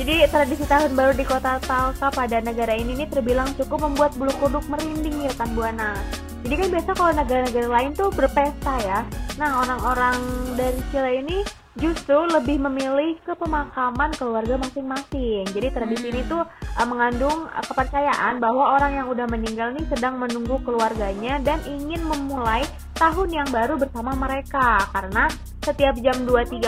Jadi 0.00 0.24
tradisi 0.32 0.64
tahun 0.64 0.96
baru 0.96 1.12
di 1.12 1.28
kota 1.28 1.60
Talca 1.60 2.08
pada 2.08 2.40
negara 2.40 2.72
ini 2.72 3.04
nih 3.04 3.12
terbilang 3.12 3.52
cukup 3.52 3.84
membuat 3.84 4.16
bulu 4.16 4.32
kuduk 4.40 4.64
merinding 4.72 5.28
ya 5.28 5.32
kan 5.36 5.52
Buana. 5.52 5.92
Jadi 6.40 6.56
kan 6.56 6.68
biasa 6.72 6.90
kalau 6.96 7.12
negara-negara 7.12 7.68
lain 7.68 7.92
tuh 7.92 8.08
berpesta 8.08 8.80
ya. 8.80 9.04
Nah 9.36 9.60
orang-orang 9.60 10.16
dari 10.56 10.80
Chile 10.88 11.20
ini 11.20 11.38
justru 11.76 12.16
lebih 12.16 12.64
memilih 12.64 13.20
ke 13.20 13.36
pemakaman 13.36 14.16
keluarga 14.16 14.56
masing-masing. 14.56 15.44
Jadi 15.52 15.68
tradisi 15.68 16.08
ini 16.08 16.24
tuh 16.24 16.48
uh, 16.48 16.86
mengandung 16.88 17.52
uh, 17.52 17.60
kepercayaan 17.60 18.40
bahwa 18.40 18.80
orang 18.80 19.04
yang 19.04 19.06
udah 19.12 19.28
meninggal 19.28 19.68
nih 19.76 19.84
sedang 19.92 20.16
menunggu 20.16 20.64
keluarganya 20.64 21.36
dan 21.44 21.60
ingin 21.68 22.00
memulai 22.08 22.64
tahun 23.00 23.28
yang 23.32 23.48
baru 23.48 23.80
bersama 23.80 24.12
mereka 24.12 24.84
karena 24.92 25.24
setiap 25.64 25.96
jam 26.04 26.28
23.00 26.28 26.60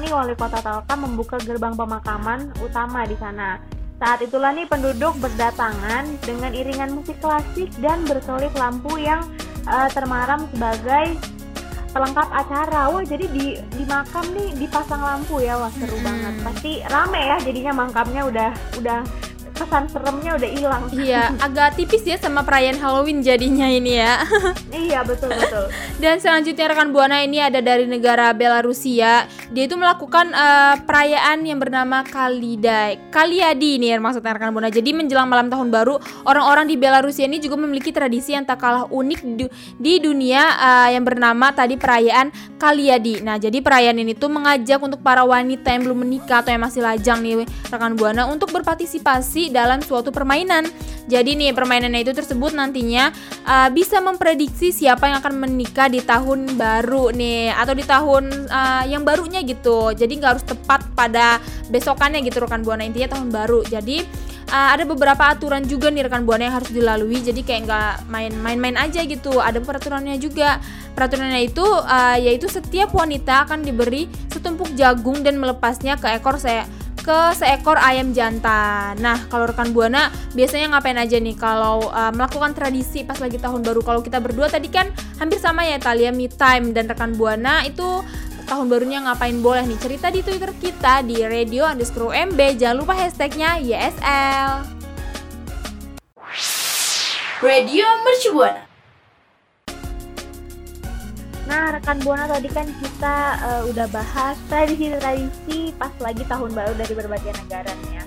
nih 0.00 0.12
wali 0.16 0.32
kota 0.32 0.64
Talca 0.64 0.94
membuka 0.96 1.36
gerbang 1.36 1.76
pemakaman 1.76 2.48
utama 2.64 3.04
di 3.04 3.12
sana. 3.20 3.60
Saat 4.00 4.24
itulah 4.24 4.56
nih 4.56 4.64
penduduk 4.64 5.12
berdatangan 5.20 6.08
dengan 6.24 6.56
iringan 6.56 6.96
musik 6.96 7.20
klasik 7.20 7.68
dan 7.84 8.08
berkelip 8.08 8.56
lampu 8.56 8.96
yang 8.96 9.20
uh, 9.68 9.92
termaram 9.92 10.48
sebagai 10.48 11.20
pelengkap 11.92 12.28
acara. 12.32 12.88
Wah, 12.88 13.04
jadi 13.04 13.28
di 13.28 13.60
di 13.60 13.84
makam 13.84 14.24
nih 14.32 14.56
dipasang 14.56 15.04
lampu 15.04 15.44
ya. 15.44 15.60
Wah, 15.60 15.68
seru 15.76 16.00
Hmm. 16.00 16.08
banget. 16.08 16.34
Pasti 16.40 16.72
rame 16.88 17.20
ya 17.20 17.36
jadinya 17.44 17.72
makamnya 17.84 18.22
udah 18.24 18.50
udah 18.80 19.00
kesan 19.60 19.84
seremnya 19.92 20.40
udah 20.40 20.50
hilang. 20.56 20.82
Iya, 20.88 21.36
agak 21.36 21.76
tipis 21.76 22.00
ya 22.08 22.16
sama 22.16 22.40
perayaan 22.40 22.80
Halloween 22.80 23.20
jadinya 23.20 23.68
ini 23.68 24.00
ya. 24.00 24.24
iya, 24.88 25.04
betul 25.04 25.28
betul. 25.28 25.68
Dan 26.00 26.16
selanjutnya 26.16 26.72
rekan 26.72 26.96
Buana 26.96 27.20
ini 27.20 27.44
ada 27.44 27.60
dari 27.60 27.84
negara 27.84 28.32
Belarusia. 28.32 29.28
Dia 29.52 29.64
itu 29.68 29.76
melakukan 29.76 30.32
eh, 30.32 30.74
perayaan 30.88 31.44
yang 31.44 31.60
bernama 31.60 32.00
Kalidai. 32.08 33.12
Kaliadi 33.12 33.76
ini 33.76 33.92
ya 33.92 34.00
maksudnya 34.00 34.32
rekan 34.32 34.56
Buana. 34.56 34.72
Jadi 34.72 34.96
menjelang 34.96 35.28
malam 35.28 35.52
tahun 35.52 35.68
baru, 35.68 36.00
orang-orang 36.24 36.64
di 36.64 36.80
Belarusia 36.80 37.28
ini 37.28 37.36
juga 37.36 37.60
memiliki 37.60 37.92
tradisi 37.92 38.32
yang 38.32 38.48
tak 38.48 38.64
kalah 38.64 38.88
unik 38.88 39.20
du- 39.36 39.52
di 39.76 40.00
dunia 40.00 40.42
eh, 40.56 40.88
yang 40.96 41.04
bernama 41.04 41.52
tadi 41.52 41.76
perayaan 41.76 42.32
Kaliadi. 42.56 43.20
Nah, 43.20 43.36
jadi 43.36 43.60
perayaan 43.60 44.00
ini 44.00 44.16
tuh 44.16 44.32
mengajak 44.32 44.80
untuk 44.80 45.04
para 45.04 45.20
wanita 45.20 45.68
yang 45.68 45.84
belum 45.84 46.00
menikah 46.08 46.40
atau 46.40 46.52
yang 46.52 46.64
masih 46.64 46.80
lajang 46.80 47.20
nih 47.20 47.44
rekan 47.68 47.92
Buana 47.92 48.24
untuk 48.24 48.48
berpartisipasi 48.56 49.49
dalam 49.50 49.84
suatu 49.84 50.14
permainan. 50.14 50.66
Jadi 51.10 51.34
nih 51.34 51.50
permainannya 51.50 52.06
itu 52.06 52.14
tersebut 52.14 52.54
nantinya 52.54 53.10
uh, 53.42 53.66
bisa 53.74 53.98
memprediksi 53.98 54.70
siapa 54.70 55.10
yang 55.10 55.18
akan 55.18 55.42
menikah 55.42 55.90
di 55.90 55.98
tahun 55.98 56.54
baru 56.54 57.10
nih 57.10 57.50
atau 57.50 57.74
di 57.74 57.82
tahun 57.82 58.46
uh, 58.46 58.84
yang 58.86 59.02
barunya 59.02 59.42
gitu. 59.42 59.90
Jadi 59.90 60.22
nggak 60.22 60.30
harus 60.38 60.46
tepat 60.46 60.86
pada 60.94 61.42
besokannya 61.66 62.22
gitu 62.22 62.38
rekan 62.38 62.62
buana 62.62 62.86
intinya 62.86 63.18
tahun 63.18 63.34
baru. 63.34 63.66
Jadi 63.66 64.06
uh, 64.54 64.68
ada 64.70 64.86
beberapa 64.86 65.34
aturan 65.34 65.66
juga 65.66 65.90
nih 65.90 66.06
rekan 66.06 66.22
buana 66.22 66.46
yang 66.46 66.54
harus 66.62 66.70
dilalui. 66.70 67.18
Jadi 67.18 67.42
kayak 67.42 67.60
nggak 67.66 67.94
main-main-main 68.06 68.78
aja 68.78 69.02
gitu. 69.02 69.42
Ada 69.42 69.58
peraturannya 69.58 70.14
juga. 70.22 70.62
Peraturannya 70.94 71.42
itu 71.42 71.66
uh, 71.66 72.18
yaitu 72.22 72.46
setiap 72.46 72.94
wanita 72.94 73.50
akan 73.50 73.66
diberi 73.66 74.06
setumpuk 74.30 74.70
jagung 74.78 75.26
dan 75.26 75.42
melepasnya 75.42 75.98
ke 75.98 76.06
ekor 76.14 76.38
saya 76.38 76.66
ke 77.00 77.18
seekor 77.36 77.80
ayam 77.80 78.12
jantan. 78.12 78.96
Nah, 79.00 79.26
kalau 79.32 79.48
rekan 79.48 79.72
buana 79.72 80.12
biasanya 80.36 80.76
ngapain 80.76 80.96
aja 81.00 81.16
nih 81.16 81.34
kalau 81.34 81.88
uh, 81.90 82.12
melakukan 82.12 82.52
tradisi 82.52 83.02
pas 83.02 83.18
lagi 83.18 83.40
tahun 83.40 83.64
baru? 83.64 83.80
Kalau 83.82 84.00
kita 84.04 84.20
berdua 84.20 84.52
tadi 84.52 84.68
kan 84.68 84.92
hampir 85.16 85.40
sama 85.40 85.64
ya 85.66 85.80
Talia 85.80 86.12
me 86.12 86.28
time 86.28 86.76
dan 86.76 86.86
rekan 86.86 87.16
buana 87.16 87.64
itu 87.64 88.04
tahun 88.46 88.66
barunya 88.66 88.98
ngapain 89.06 89.38
boleh 89.38 89.62
nih 89.66 89.78
cerita 89.78 90.10
di 90.10 90.20
Twitter 90.26 90.50
kita 90.56 91.02
di 91.02 91.22
radio 91.22 91.66
underscore 91.66 92.14
MB. 92.34 92.38
Jangan 92.60 92.76
lupa 92.78 92.94
hashtagnya 92.94 93.58
YSL. 93.62 94.78
Radio 97.40 97.86
Mercubuana. 98.04 98.69
Nah, 101.50 101.74
rekan 101.74 101.98
Buana 102.06 102.30
tadi 102.30 102.46
kan 102.46 102.70
kita 102.78 103.16
uh, 103.42 103.62
udah 103.66 103.90
bahas 103.90 104.38
tradisi-tradisi 104.46 105.74
pas 105.74 105.90
lagi 105.98 106.22
tahun 106.30 106.54
baru 106.54 106.78
dari 106.78 106.94
berbagai 106.94 107.34
negara 107.42 107.74
nih 107.74 107.98
ya. 107.98 108.04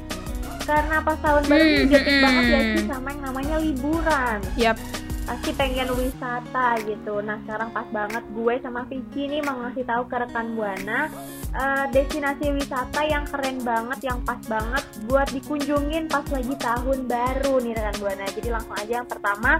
Karena 0.63 1.03
pas 1.03 1.19
tahun 1.19 1.43
baru 1.51 1.63
Hmm, 1.67 1.83
identik 1.91 2.15
hmm. 2.15 2.23
banget 2.23 2.43
ya 2.47 2.59
sih 2.71 2.85
sama 2.87 3.07
yang 3.11 3.21
namanya 3.27 3.55
liburan. 3.59 4.39
Yap. 4.55 4.79
Pasti 5.27 5.51
pengen 5.59 5.91
wisata 5.91 6.79
gitu. 6.87 7.19
Nah, 7.19 7.35
sekarang 7.43 7.75
pas 7.75 7.87
banget 7.91 8.23
gue 8.31 8.53
sama 8.63 8.87
Vicky 8.87 9.27
nih 9.27 9.43
mau 9.43 9.59
ngasih 9.59 9.83
tahu 9.87 10.03
ke 10.07 10.15
rekan 10.23 10.47
Buana 10.55 11.11
eh, 11.51 11.85
destinasi 11.91 12.47
wisata 12.51 13.03
yang 13.03 13.27
keren 13.27 13.59
banget, 13.63 13.99
yang 14.07 14.19
pas 14.23 14.39
banget 14.47 14.83
buat 15.07 15.27
dikunjungin 15.35 16.07
pas 16.07 16.23
lagi 16.31 16.55
tahun 16.59 17.07
baru 17.11 17.59
nih 17.59 17.75
rekan 17.75 17.95
Buana. 17.99 18.25
Jadi 18.31 18.47
langsung 18.51 18.75
aja 18.79 18.93
yang 19.03 19.07
pertama 19.07 19.59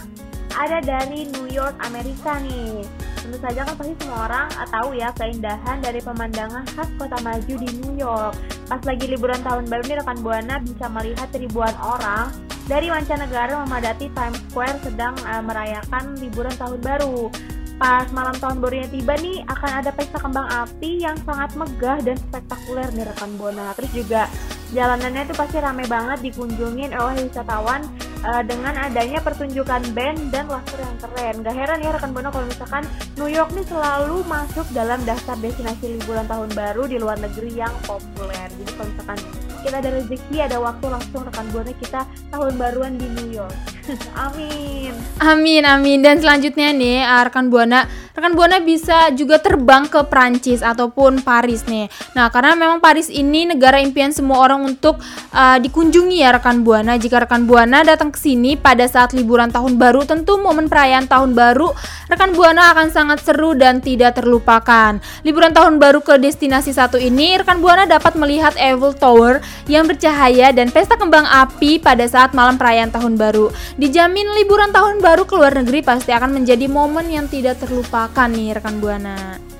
ada 0.58 0.78
dari 0.80 1.26
New 1.30 1.50
York, 1.50 1.76
Amerika 1.82 2.38
nih. 2.42 2.86
Tentu 3.24 3.38
saja 3.40 3.64
kan 3.64 3.74
pasti 3.80 3.94
semua 4.04 4.28
orang 4.28 4.48
eh, 4.52 4.70
tahu 4.70 4.90
ya 5.00 5.10
keindahan 5.16 5.78
dari 5.80 6.00
pemandangan 6.04 6.68
khas 6.76 6.90
kota 7.00 7.18
maju 7.24 7.54
di 7.56 7.70
New 7.80 7.96
York. 7.96 8.36
Pas 8.68 8.82
lagi 8.84 9.06
liburan 9.08 9.40
tahun 9.42 9.66
baru 9.72 9.84
nih 9.88 9.98
rekan 10.04 10.20
Buana 10.20 10.56
bisa 10.60 10.86
melihat 10.92 11.30
ribuan 11.32 11.74
orang 11.80 12.36
dari 12.68 12.88
mancanegara 12.88 13.64
memadati 13.64 14.12
Times 14.12 14.40
Square 14.52 14.84
sedang 14.84 15.16
eh, 15.24 15.44
merayakan 15.44 16.20
liburan 16.20 16.54
tahun 16.60 16.80
baru. 16.84 17.32
Pas 17.80 18.06
malam 18.14 18.38
tahun 18.38 18.62
barunya 18.62 18.88
tiba 18.92 19.18
nih 19.18 19.42
akan 19.50 19.72
ada 19.82 19.90
pesta 19.90 20.22
kembang 20.22 20.46
api 20.46 21.02
yang 21.02 21.18
sangat 21.26 21.58
megah 21.58 22.00
dan 22.06 22.16
spektakuler 22.30 22.92
nih 22.94 23.08
rekan 23.08 23.32
Buana. 23.40 23.72
Terus 23.80 23.92
juga 23.96 24.28
jalanannya 24.76 25.32
itu 25.32 25.34
pasti 25.34 25.58
rame 25.64 25.88
banget 25.88 26.20
dikunjungin 26.22 26.92
oleh 26.92 27.24
wisatawan 27.26 27.88
eh, 28.24 28.44
dengan 28.48 28.74
adanya 28.80 29.20
pertunjukan 29.20 29.92
band 29.92 30.32
dan 30.32 30.48
laser 30.48 30.80
yang 30.80 30.98
keren. 31.00 31.36
Gak 31.44 31.56
heran 31.56 31.80
ya 31.84 31.92
rekan 31.92 32.12
Buana 32.16 32.30
kalau 32.32 32.48
misalkan 32.48 32.84
New 33.20 33.30
York 33.30 33.52
nih 33.54 33.68
selalu 33.68 34.24
masuk 34.26 34.66
dalam 34.72 35.00
daftar 35.04 35.36
destinasi 35.38 36.00
liburan 36.00 36.26
tahun 36.26 36.50
baru 36.56 36.84
di 36.88 36.98
luar 36.98 37.20
negeri 37.20 37.52
yang 37.54 37.74
populer. 37.84 38.48
Jadi 38.48 38.72
kalau 38.74 38.90
misalkan 38.90 39.20
kita 39.64 39.80
ada 39.80 39.90
rezeki, 39.96 40.36
ada 40.44 40.60
waktu 40.60 40.86
langsung 40.92 41.24
rekan 41.24 41.48
Buana 41.56 41.74
kita 41.80 42.04
tahun 42.30 42.54
baruan 42.60 43.00
di 43.00 43.08
New 43.08 43.32
York. 43.32 43.56
Amin. 44.28 44.94
Amin 45.20 45.64
amin 45.64 46.00
dan 46.04 46.20
selanjutnya 46.20 46.72
nih 46.76 47.04
uh, 47.04 47.24
rekan 47.28 47.48
buana 47.48 47.88
rekan 48.12 48.36
buana 48.36 48.60
bisa 48.60 49.12
juga 49.16 49.40
terbang 49.40 49.88
ke 49.88 50.04
Prancis 50.08 50.60
ataupun 50.64 51.24
Paris 51.24 51.64
nih. 51.68 51.88
Nah 52.16 52.28
karena 52.32 52.56
memang 52.56 52.80
Paris 52.84 53.08
ini 53.08 53.48
negara 53.48 53.80
impian 53.80 54.12
semua 54.12 54.44
orang 54.44 54.68
untuk 54.68 55.00
uh, 55.32 55.58
dikunjungi 55.60 56.22
ya 56.24 56.36
rekan 56.36 56.64
buana. 56.64 56.96
Jika 56.96 57.24
rekan 57.24 57.48
buana 57.50 57.84
datang 57.84 58.12
ke 58.12 58.20
sini 58.20 58.56
pada 58.56 58.84
saat 58.88 59.12
liburan 59.12 59.52
tahun 59.52 59.80
baru 59.80 60.04
tentu 60.08 60.40
momen 60.40 60.68
perayaan 60.68 61.08
tahun 61.08 61.36
baru 61.36 61.72
rekan 62.12 62.36
buana 62.36 62.72
akan 62.76 62.88
sangat 62.92 63.20
seru 63.24 63.56
dan 63.58 63.80
tidak 63.80 64.20
terlupakan. 64.20 65.00
Liburan 65.24 65.52
tahun 65.52 65.82
baru 65.82 66.04
ke 66.04 66.20
destinasi 66.20 66.72
satu 66.72 67.00
ini 67.00 67.36
rekan 67.40 67.60
buana 67.64 67.88
dapat 67.88 68.16
melihat 68.16 68.54
Eiffel 68.60 68.96
Tower 68.96 69.44
yang 69.70 69.86
bercahaya 69.86 70.50
dan 70.52 70.74
pesta 70.74 70.98
kembang 70.98 71.26
api 71.28 71.78
pada 71.78 72.04
saat 72.10 72.34
malam 72.34 72.58
perayaan 72.58 72.90
tahun 72.90 73.16
baru. 73.16 73.54
Dijamin 73.78 74.28
liburan 74.40 74.74
tahun 74.74 75.00
baru 75.00 75.24
ke 75.24 75.34
luar 75.38 75.54
negeri 75.56 75.86
pasti 75.86 76.12
akan 76.12 76.42
menjadi 76.42 76.66
momen 76.66 77.12
yang 77.12 77.30
tidak 77.30 77.62
terlupakan 77.62 78.28
nih 78.28 78.58
rekan 78.58 78.82
Buana. 78.82 79.53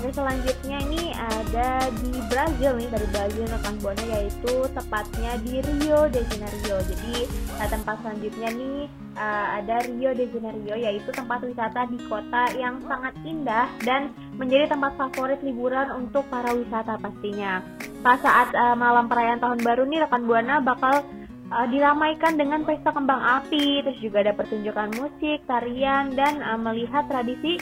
Ada 0.00 0.16
selanjutnya 0.16 0.78
ini 0.88 1.12
ada 1.12 1.92
di 2.00 2.08
Brazil 2.32 2.72
nih 2.80 2.88
dari 2.88 3.06
Brazil 3.12 3.44
rekan 3.52 3.76
buana 3.84 4.04
yaitu 4.08 4.54
tepatnya 4.72 5.36
di 5.44 5.60
Rio 5.60 6.08
de 6.08 6.24
Janeiro. 6.24 6.80
Jadi 6.88 7.28
eh, 7.28 7.68
tempat 7.68 8.00
selanjutnya 8.00 8.48
nih 8.48 8.88
eh, 9.20 9.46
ada 9.60 9.76
Rio 9.84 10.16
de 10.16 10.24
Janeiro 10.32 10.72
yaitu 10.80 11.12
tempat 11.12 11.44
wisata 11.44 11.84
di 11.92 12.00
kota 12.08 12.48
yang 12.56 12.80
sangat 12.88 13.12
indah 13.28 13.68
dan 13.84 14.16
menjadi 14.40 14.72
tempat 14.72 14.96
favorit 14.96 15.44
liburan 15.44 15.92
untuk 15.92 16.24
para 16.32 16.56
wisata 16.56 16.96
pastinya. 16.96 17.60
Pas 18.00 18.16
saat 18.24 18.56
eh, 18.56 18.76
malam 18.80 19.04
perayaan 19.04 19.44
tahun 19.44 19.60
baru 19.60 19.84
nih 19.84 20.08
rekan 20.08 20.24
buana 20.24 20.64
bakal 20.64 21.04
uh, 21.50 21.66
diramaikan 21.68 22.38
dengan 22.38 22.62
pesta 22.62 22.94
kembang 22.94 23.20
api, 23.20 23.84
terus 23.84 23.98
juga 24.00 24.22
ada 24.24 24.32
pertunjukan 24.32 24.88
musik, 24.96 25.42
tarian, 25.44 26.14
dan 26.14 26.40
uh, 26.40 26.56
melihat 26.56 27.04
tradisi 27.10 27.58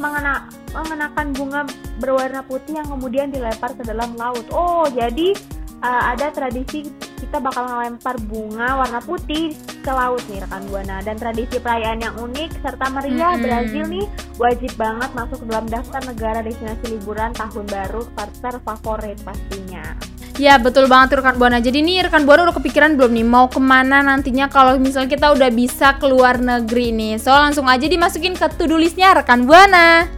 mengena 0.00 0.48
mengenakan 0.72 1.36
bunga 1.36 1.60
berwarna 2.00 2.40
putih 2.48 2.80
yang 2.80 2.88
kemudian 2.88 3.28
dilempar 3.28 3.76
ke 3.76 3.84
dalam 3.84 4.16
laut. 4.16 4.46
Oh, 4.48 4.88
jadi 4.88 5.36
uh, 5.84 6.02
ada 6.16 6.32
tradisi 6.32 6.88
kita 7.20 7.38
bakal 7.38 7.70
ngelempar 7.70 8.18
bunga 8.26 8.82
warna 8.82 9.00
putih 9.04 9.54
ke 9.82 9.92
laut 9.92 10.22
nih 10.26 10.42
rekan 10.42 10.62
buana 10.70 11.02
dan 11.06 11.14
tradisi 11.18 11.58
perayaan 11.58 12.02
yang 12.02 12.14
unik 12.18 12.50
serta 12.62 12.86
meriah 12.90 13.38
Mm-mm. 13.38 13.44
Brazil 13.46 13.84
nih 13.86 14.06
wajib 14.42 14.72
banget 14.74 15.10
masuk 15.14 15.38
ke 15.42 15.46
dalam 15.50 15.66
daftar 15.70 16.02
negara 16.02 16.38
destinasi 16.42 16.98
liburan 16.98 17.30
tahun 17.34 17.66
baru 17.70 18.02
terfavorit 18.42 19.18
pastinya. 19.22 20.11
Ya 20.40 20.56
betul 20.56 20.88
banget 20.88 21.12
tuh 21.12 21.16
rekan 21.20 21.36
Buana. 21.36 21.60
Jadi 21.60 21.84
nih 21.84 22.08
rekan 22.08 22.24
Buana 22.24 22.48
udah 22.48 22.56
kepikiran 22.56 22.96
belum 22.96 23.12
nih 23.12 23.26
mau 23.28 23.52
ke 23.52 23.60
mana 23.60 24.00
nantinya 24.00 24.48
kalau 24.48 24.80
misalnya 24.80 25.12
kita 25.12 25.28
udah 25.28 25.52
bisa 25.52 26.00
keluar 26.00 26.40
negeri 26.40 26.88
nih. 26.88 27.20
So 27.20 27.36
langsung 27.36 27.68
aja 27.68 27.84
dimasukin 27.84 28.32
ke 28.32 28.48
to-do 28.56 28.80
listnya 28.80 29.12
rekan 29.12 29.44
Buana. 29.44 30.08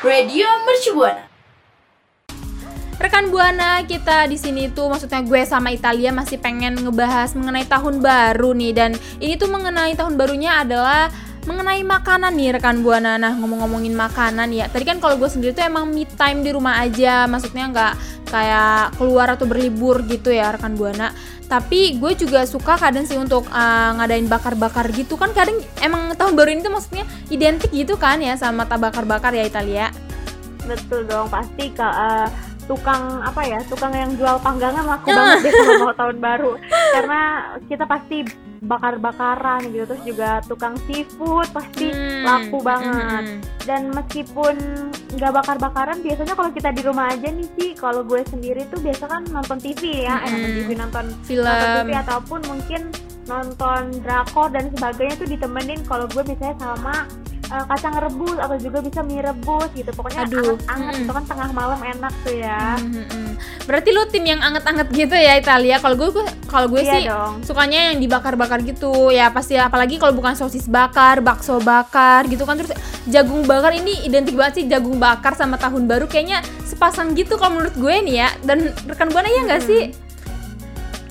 Radio 0.00 0.48
Mercubuana. 0.64 1.32
Rekan 3.02 3.34
Buana, 3.34 3.82
kita 3.82 4.30
di 4.30 4.38
sini 4.38 4.70
tuh 4.70 4.86
maksudnya 4.86 5.26
gue 5.26 5.42
sama 5.42 5.74
Italia 5.74 6.14
masih 6.14 6.38
pengen 6.38 6.78
ngebahas 6.78 7.34
mengenai 7.34 7.66
tahun 7.66 7.98
baru 7.98 8.54
nih 8.54 8.72
dan 8.78 8.90
ini 9.18 9.34
tuh 9.34 9.50
mengenai 9.50 9.98
tahun 9.98 10.14
barunya 10.14 10.62
adalah 10.62 11.10
mengenai 11.42 11.82
makanan 11.82 12.32
nih 12.32 12.54
rekan 12.54 12.80
Buana. 12.80 13.18
Nah, 13.18 13.34
ngomong-ngomongin 13.34 13.92
makanan 13.92 14.54
ya. 14.54 14.70
Tadi 14.70 14.84
kan 14.86 15.02
kalau 15.02 15.18
gue 15.18 15.26
sendiri 15.26 15.50
tuh 15.50 15.66
emang 15.66 15.90
me 15.90 16.06
time 16.06 16.40
di 16.40 16.54
rumah 16.54 16.78
aja, 16.78 17.26
maksudnya 17.26 17.66
nggak 17.68 17.92
kayak 18.30 18.94
keluar 18.96 19.26
atau 19.28 19.44
berlibur 19.44 20.00
gitu 20.06 20.30
ya 20.30 20.54
rekan 20.54 20.78
Buana. 20.78 21.10
Tapi 21.46 22.00
gue 22.00 22.12
juga 22.16 22.48
suka 22.48 22.80
kadang 22.80 23.04
sih 23.04 23.18
untuk 23.18 23.44
uh, 23.50 23.90
ngadain 23.98 24.24
bakar-bakar 24.24 24.88
gitu 24.88 25.20
kan 25.20 25.36
kadang 25.36 25.60
emang 25.78 26.16
tahun 26.16 26.32
baru 26.32 26.48
ini 26.48 26.64
tuh 26.64 26.72
maksudnya 26.72 27.04
identik 27.28 27.68
gitu 27.68 28.00
kan 28.00 28.24
ya 28.24 28.40
sama 28.40 28.64
tak 28.64 28.80
bakar-bakar 28.80 29.36
ya 29.36 29.44
Italia. 29.44 29.92
Betul 30.64 31.04
dong, 31.04 31.26
pasti 31.28 31.68
ke 31.68 31.82
eh, 31.82 32.28
tukang 32.64 33.20
apa 33.20 33.42
ya, 33.42 33.58
tukang 33.66 33.90
yang 33.90 34.14
jual 34.14 34.38
panggangan 34.38 34.86
laku 34.86 35.10
Ah. 35.10 35.36
banget 35.36 35.38
deh 35.42 35.52
kalau 35.52 35.74
mau 35.84 35.92
tahun 35.92 36.16
baru. 36.22 36.52
Karena 36.94 37.20
kita 37.66 37.84
pasti 37.84 38.16
bakar-bakaran 38.62 39.68
gitu, 39.68 39.84
terus 39.84 40.02
juga 40.06 40.38
tukang 40.46 40.78
seafood 40.86 41.50
pasti 41.50 41.90
Hmm, 41.90 42.22
laku 42.22 42.58
hmm, 42.58 42.66
banget. 42.66 43.24
hmm. 43.26 43.38
Dan 43.62 43.82
meskipun 43.90 44.54
nggak 45.12 45.32
bakar-bakaran, 45.34 45.98
biasanya 45.98 46.34
kalau 46.34 46.50
kita 46.50 46.70
di 46.70 46.82
rumah 46.82 47.10
aja 47.10 47.28
nih 47.28 47.48
sih, 47.58 47.74
kalau 47.74 48.02
gue 48.02 48.22
sendiri 48.24 48.62
tuh 48.70 48.78
biasa 48.78 49.04
kan 49.06 49.22
nonton 49.28 49.58
TV 49.58 50.06
ya, 50.06 50.22
eh, 50.22 50.30
nonton. 50.30 50.54
TV 50.56 50.70
nonton 50.74 51.04
Film. 51.22 51.42
nonton 51.44 51.70
TV 51.82 51.90
ataupun 51.98 52.40
mungkin 52.46 52.82
nonton 53.24 53.80
drakor 54.00 54.48
dan 54.48 54.68
sebagainya 54.70 55.14
tuh 55.16 55.28
ditemenin 55.28 55.80
kalau 55.84 56.06
gue 56.06 56.22
misalnya 56.22 56.56
sama 56.58 57.06
eh, 57.44 57.64
kacang 57.68 57.94
rebus 57.96 58.36
atau 58.36 58.56
juga 58.56 58.78
bisa 58.80 59.00
mie 59.00 59.20
rebus 59.20 59.70
gitu 59.72 59.90
pokoknya 59.90 60.26
Aduh, 60.26 60.58
anget-anget 60.58 60.92
mm-mm. 60.92 61.04
itu 61.04 61.12
kan 61.12 61.24
tengah 61.26 61.48
malam 61.52 61.80
enak 61.80 62.12
tuh 62.22 62.34
ya 62.34 62.76
Hmm, 62.76 62.92
hmm, 62.92 63.06
hmm. 63.06 63.30
Berarti 63.62 63.88
lu 63.90 64.02
tim 64.06 64.24
yang 64.24 64.42
anget-anget 64.42 64.90
gitu 64.90 65.14
ya 65.14 65.38
Italia. 65.38 65.78
Kalau 65.78 65.94
gue 65.94 66.10
gue- 66.10 66.34
kalau 66.46 66.66
gue 66.66 66.82
Iya 66.82 66.92
sih 66.92 67.02
dong. 67.06 67.34
sukanya 67.42 67.90
yang 67.90 68.02
dibakar-bakar 68.02 68.58
gitu. 68.60 68.90
Ya 69.08 69.30
pasti 69.30 69.54
apalagi 69.54 69.96
kalau 69.96 70.10
bukan 70.12 70.34
sosis 70.34 70.66
bakar, 70.66 71.22
bakso 71.22 71.62
bakar 71.62 72.26
gitu 72.26 72.42
kan 72.42 72.58
terus 72.58 72.74
jagung 73.06 73.46
bakar 73.46 73.70
ini 73.70 74.02
identik 74.02 74.34
banget 74.34 74.52
sih 74.56 74.64
jagung 74.66 74.98
bakar 74.98 75.34
sama 75.34 75.54
tahun 75.56 75.86
baru 75.86 76.06
kayaknya 76.06 76.42
sepasang 76.64 77.14
gitu 77.14 77.38
kalau 77.38 77.54
menurut 77.56 77.74
gue 77.76 77.94
nih 78.02 78.16
ya. 78.16 78.28
Dan 78.42 78.58
rekan 78.84 79.08
buana 79.08 79.30
ya 79.30 79.40
nggak 79.44 79.62
sih? 79.62 79.82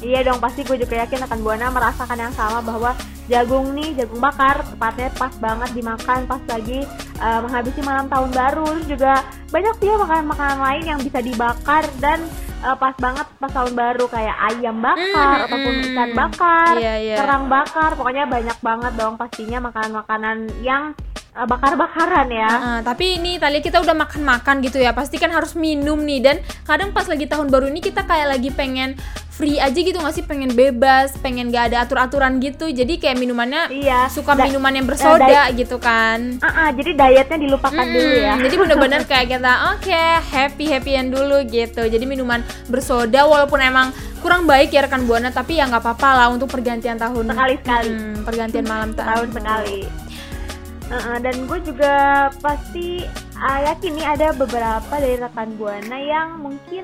Iya 0.01 0.25
dong, 0.25 0.41
pasti 0.41 0.65
gue 0.65 0.81
juga 0.81 1.05
yakin 1.05 1.29
akan 1.29 1.39
Buana 1.45 1.69
merasakan 1.69 2.17
yang 2.17 2.33
sama 2.33 2.59
bahwa 2.65 2.97
jagung 3.29 3.77
nih, 3.77 3.93
jagung 3.93 4.17
bakar, 4.17 4.65
tepatnya 4.65 5.13
pas 5.13 5.33
banget 5.37 5.69
dimakan 5.77 6.25
pas 6.25 6.41
lagi 6.49 6.81
uh, 7.21 7.39
menghabisi 7.45 7.79
malam 7.85 8.09
tahun 8.09 8.29
baru. 8.33 8.65
Terus 8.81 8.87
juga 8.97 9.13
banyak 9.53 9.73
sih 9.77 9.87
ya 9.93 9.95
makanan-makanan 10.01 10.59
lain 10.59 10.83
yang 10.89 10.99
bisa 11.05 11.19
dibakar 11.21 11.85
dan 12.01 12.25
uh, 12.65 12.73
pas 12.73 12.97
banget 12.97 13.29
pas 13.37 13.51
tahun 13.53 13.73
baru 13.77 14.05
kayak 14.09 14.37
ayam 14.51 14.81
bakar 14.81 15.37
Mm, 15.37 15.45
ataupun 15.45 15.73
mm. 15.77 15.85
ikan 15.93 16.09
bakar, 16.17 16.73
Iya, 16.81 16.95
iya. 16.97 17.15
kerang 17.21 17.45
bakar, 17.45 17.89
pokoknya 17.93 18.25
banyak 18.25 18.57
banget 18.57 18.93
dong 18.97 19.13
pastinya 19.21 19.69
makanan-makanan 19.69 20.37
yang 20.65 20.97
bakar-bakaran 21.31 22.27
ya. 22.27 22.49
Nah, 22.51 22.79
tapi 22.83 23.15
ini 23.15 23.39
tadi 23.39 23.59
kita 23.59 23.79
udah 23.79 23.95
makan-makan 23.95 24.59
gitu 24.61 24.77
ya, 24.77 24.91
pasti 24.91 25.15
kan 25.15 25.31
harus 25.31 25.55
minum 25.55 25.95
nih 25.97 26.19
dan 26.19 26.35
kadang 26.63 26.91
pas 26.91 27.07
lagi 27.07 27.23
tahun 27.23 27.47
baru 27.47 27.71
ini 27.71 27.79
kita 27.79 28.03
kayak 28.03 28.27
lagi 28.29 28.49
pengen 28.49 28.99
free 29.31 29.57
aja 29.57 29.73
gitu 29.73 29.95
nggak 29.95 30.11
sih, 30.11 30.21
pengen 30.21 30.51
bebas, 30.51 31.15
pengen 31.17 31.49
gak 31.49 31.71
ada 31.71 31.81
atur-aturan 31.81 32.37
gitu, 32.37 32.67
jadi 32.67 32.99
kayak 32.99 33.17
minumannya 33.17 33.71
Iya. 33.71 34.11
suka 34.11 34.35
Da- 34.35 34.43
minuman 34.43 34.75
yang 34.75 34.85
eh, 34.85 34.89
bersoda 34.91 35.41
gitu 35.55 35.79
kan. 35.79 36.37
Ah, 36.39 36.67
ah, 36.67 36.69
jadi 36.69 36.93
dietnya 36.93 37.37
dilupakan 37.39 37.81
dulu 37.81 38.15
ya. 38.17 38.35
Jadi 38.37 38.55
bener-bener 38.59 39.01
kayak 39.07 39.27
kita 39.31 39.53
oke 39.73 40.01
happy 40.29 40.65
happyan 40.67 41.09
dulu 41.09 41.41
gitu. 41.47 41.81
Jadi 41.81 42.05
minuman 42.05 42.43
bersoda 42.67 43.23
walaupun 43.23 43.57
emang 43.57 43.89
kurang 44.21 44.45
baik 44.45 44.69
ya 44.69 44.85
rekan 44.85 45.09
buana 45.09 45.33
tapi 45.33 45.57
ya 45.57 45.65
nggak 45.65 45.81
apa-apa 45.81 46.09
lah 46.13 46.27
untuk 46.29 46.45
pergantian 46.45 46.93
tahun. 46.93 47.25
Sekali-sekali. 47.25 47.89
Mm, 47.89 48.15
pergantian 48.21 48.65
malam 48.67 48.89
ta- 48.93 49.09
tahun 49.09 49.31
sekali. 49.31 49.79
Uh-uh, 50.91 51.17
dan 51.23 51.35
gue 51.47 51.59
juga 51.63 51.93
pasti 52.43 53.07
uh, 53.39 53.59
yakin 53.63 53.91
nih 53.95 54.07
ada 54.11 54.27
beberapa 54.35 54.91
dari 54.99 55.15
rekan 55.15 55.55
buana 55.55 55.97
yang 55.97 56.43
mungkin 56.43 56.83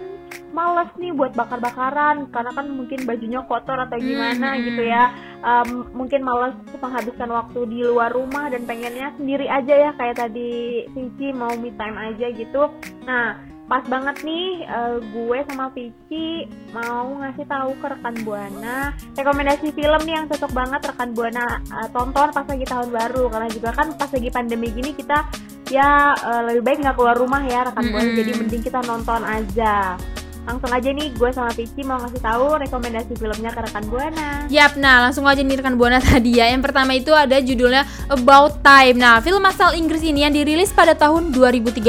males 0.55 0.89
nih 0.95 1.13
buat 1.13 1.35
bakar-bakaran 1.35 2.31
karena 2.31 2.49
kan 2.49 2.65
mungkin 2.71 3.03
bajunya 3.03 3.43
kotor 3.45 3.77
atau 3.77 3.99
gimana 3.99 4.55
Hmm. 4.55 4.63
gitu 4.63 4.83
ya 4.83 5.05
Um, 5.37 5.85
mungkin 5.93 6.25
males 6.25 6.57
menghabiskan 6.73 7.29
waktu 7.29 7.69
di 7.69 7.85
luar 7.85 8.09
rumah 8.09 8.49
dan 8.49 8.65
pengennya 8.65 9.13
sendiri 9.21 9.45
aja 9.45 9.69
ya 9.69 9.91
kayak 9.93 10.17
tadi 10.17 10.81
Vici 10.89 11.29
mau 11.29 11.53
me 11.53 11.69
time 11.77 11.93
aja 11.93 12.33
gitu 12.33 12.73
nah 13.05 13.37
pas 13.67 13.83
banget 13.83 14.23
nih 14.23 14.63
uh, 14.63 14.97
gue 15.03 15.37
sama 15.51 15.67
Vici 15.75 16.47
mau 16.71 17.19
ngasih 17.19 17.45
tahu 17.45 17.71
ke 17.83 17.87
rekan 17.91 18.15
buana. 18.23 18.95
Rekomendasi 19.13 19.75
film 19.75 20.01
nih 20.07 20.15
yang 20.15 20.25
cocok 20.31 20.51
banget 20.55 20.81
rekan 20.87 21.11
buana 21.11 21.59
uh, 21.75 21.87
tonton 21.91 22.31
pas 22.31 22.47
lagi 22.47 22.65
tahun 22.65 22.89
baru. 22.89 23.27
Karena 23.27 23.49
juga 23.51 23.69
kan 23.75 23.87
pas 23.99 24.07
lagi 24.07 24.29
pandemi 24.31 24.71
gini 24.71 24.95
kita 24.95 25.27
ya 25.67 26.15
uh, 26.15 26.41
lebih 26.47 26.63
baik 26.63 26.77
nggak 26.79 26.95
keluar 26.95 27.15
rumah 27.19 27.43
ya 27.43 27.67
rekan 27.67 27.91
buana. 27.91 28.07
Mm-mm. 28.07 28.19
jadi 28.23 28.31
mending 28.39 28.63
kita 28.63 28.79
nonton 28.87 29.21
aja 29.27 29.99
langsung 30.47 30.71
aja 30.71 30.89
nih 30.95 31.11
gue 31.11 31.29
sama 31.35 31.51
Vici 31.51 31.83
mau 31.83 31.99
ngasih 31.99 32.23
tahu 32.23 32.55
rekomendasi 32.63 33.13
filmnya 33.19 33.51
ke 33.51 33.59
rekan 33.67 33.83
buana 33.91 34.47
Yap, 34.47 34.79
nah 34.79 35.03
langsung 35.03 35.27
aja 35.27 35.43
nih 35.43 35.59
rekan 35.59 35.75
buana 35.75 35.99
tadi 36.07 36.39
ya. 36.39 36.47
Yang 36.47 36.71
pertama 36.71 36.95
itu 36.95 37.11
ada 37.11 37.37
judulnya 37.43 37.83
About 38.07 38.63
Time. 38.63 38.95
Nah, 38.95 39.19
film 39.19 39.43
asal 39.43 39.75
Inggris 39.75 40.01
ini 40.07 40.23
yang 40.23 40.31
dirilis 40.31 40.71
pada 40.71 40.95
tahun 40.95 41.35
2013 41.35 41.83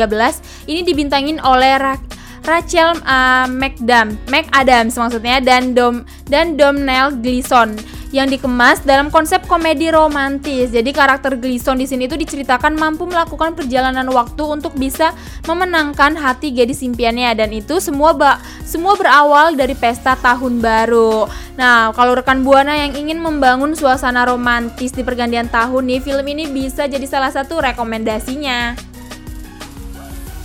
ini 0.67 0.83
dibintangin 0.83 1.39
oleh 1.39 1.79
Ra- 1.79 2.03
Rachel 2.43 2.99
uh, 3.05 3.47
McAdams, 3.47 4.17
McAdams 4.27 4.95
maksudnya 4.97 5.39
dan 5.39 5.77
Dom 5.77 6.03
dan 6.27 6.57
Domhnall 6.57 7.15
Gleeson 7.21 7.77
yang 8.11 8.29
dikemas 8.29 8.81
dalam 8.85 9.13
konsep 9.13 9.45
komedi 9.45 9.93
romantis. 9.93 10.73
Jadi 10.73 10.91
karakter 10.97 11.37
Gleeson 11.37 11.77
di 11.77 11.85
sini 11.85 12.09
itu 12.09 12.17
diceritakan 12.17 12.77
mampu 12.77 13.05
melakukan 13.05 13.53
perjalanan 13.53 14.09
waktu 14.09 14.43
untuk 14.49 14.73
bisa 14.77 15.13
memenangkan 15.45 16.17
hati 16.17 16.53
gadis 16.53 16.81
impiannya 16.81 17.37
dan 17.37 17.53
itu 17.53 17.77
semua 17.79 18.17
ba- 18.17 18.41
semua 18.65 18.97
berawal 18.97 19.53
dari 19.57 19.77
pesta 19.77 20.17
tahun 20.17 20.61
baru. 20.61 21.29
Nah, 21.59 21.91
kalau 21.93 22.15
rekan 22.15 22.47
Buana 22.47 22.79
yang 22.79 22.95
ingin 22.95 23.19
membangun 23.19 23.75
suasana 23.75 24.25
romantis 24.25 24.95
di 24.95 25.03
pergantian 25.03 25.51
tahun 25.51 25.91
nih, 25.91 26.01
film 26.01 26.27
ini 26.31 26.47
bisa 26.49 26.87
jadi 26.87 27.05
salah 27.05 27.35
satu 27.35 27.59
rekomendasinya. 27.59 28.98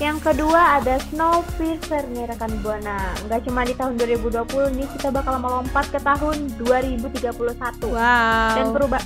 Yang 0.02 0.18
kedua 0.26 0.82
ada 0.82 0.98
Snowpiercer 1.10 2.10
nih 2.10 2.26
rekan 2.26 2.50
Buana. 2.66 3.14
Nggak 3.30 3.46
cuma 3.46 3.62
di 3.62 3.78
tahun 3.78 3.94
2020 4.02 4.78
nih 4.82 4.88
kita 4.98 5.14
bakal 5.14 5.38
melompat 5.38 5.86
ke 5.94 6.02
tahun 6.02 6.50
2031. 6.58 7.38
Wow. 7.94 8.58
Dan 8.58 8.66
perubah 8.74 9.02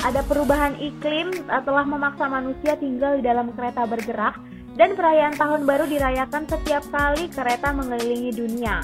ada 0.00 0.24
perubahan 0.24 0.74
iklim 0.80 1.28
uh, 1.46 1.62
telah 1.62 1.84
memaksa 1.84 2.26
manusia 2.26 2.74
tinggal 2.80 3.20
di 3.20 3.22
dalam 3.22 3.52
kereta 3.52 3.84
bergerak 3.84 4.40
dan 4.74 4.96
perayaan 4.96 5.36
tahun 5.36 5.68
baru 5.68 5.84
dirayakan 5.84 6.48
setiap 6.48 6.82
kali 6.88 7.28
kereta 7.30 7.70
mengelilingi 7.70 8.32
dunia. 8.32 8.80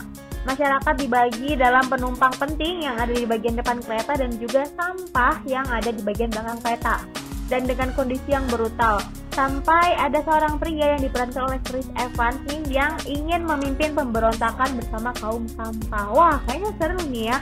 Masyarakat 0.47 0.95
dibagi 0.95 1.59
dalam 1.59 1.91
penumpang 1.91 2.31
penting 2.39 2.87
yang 2.87 2.95
ada 3.03 3.11
di 3.11 3.27
bagian 3.27 3.59
depan 3.59 3.83
kereta 3.83 4.15
dan 4.15 4.31
juga 4.39 4.63
sampah 4.79 5.43
yang 5.43 5.67
ada 5.67 5.91
di 5.91 6.05
bagian 6.07 6.31
belakang 6.31 6.61
kereta. 6.63 7.03
Dan 7.51 7.67
dengan 7.67 7.91
kondisi 7.99 8.31
yang 8.31 8.47
brutal, 8.47 9.03
sampai 9.37 9.93
ada 10.01 10.25
seorang 10.25 10.57
pria 10.57 10.97
yang 10.97 11.05
diperankan 11.05 11.45
oleh 11.45 11.61
Chris 11.69 11.85
Evans 12.01 12.41
nih 12.49 12.81
yang 12.81 12.97
ingin 13.05 13.45
memimpin 13.45 13.93
pemberontakan 13.93 14.81
bersama 14.81 15.13
kaum 15.21 15.45
sampah. 15.53 16.09
Wah, 16.09 16.37
kayaknya 16.49 16.73
seru 16.81 17.01
nih 17.13 17.25
ya. 17.37 17.39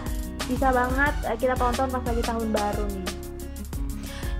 Bisa 0.50 0.74
banget 0.74 1.14
eh, 1.30 1.38
kita 1.38 1.54
tonton 1.54 1.86
pas 1.94 2.02
lagi 2.02 2.22
tahun 2.26 2.50
baru 2.50 2.84
nih. 2.90 3.06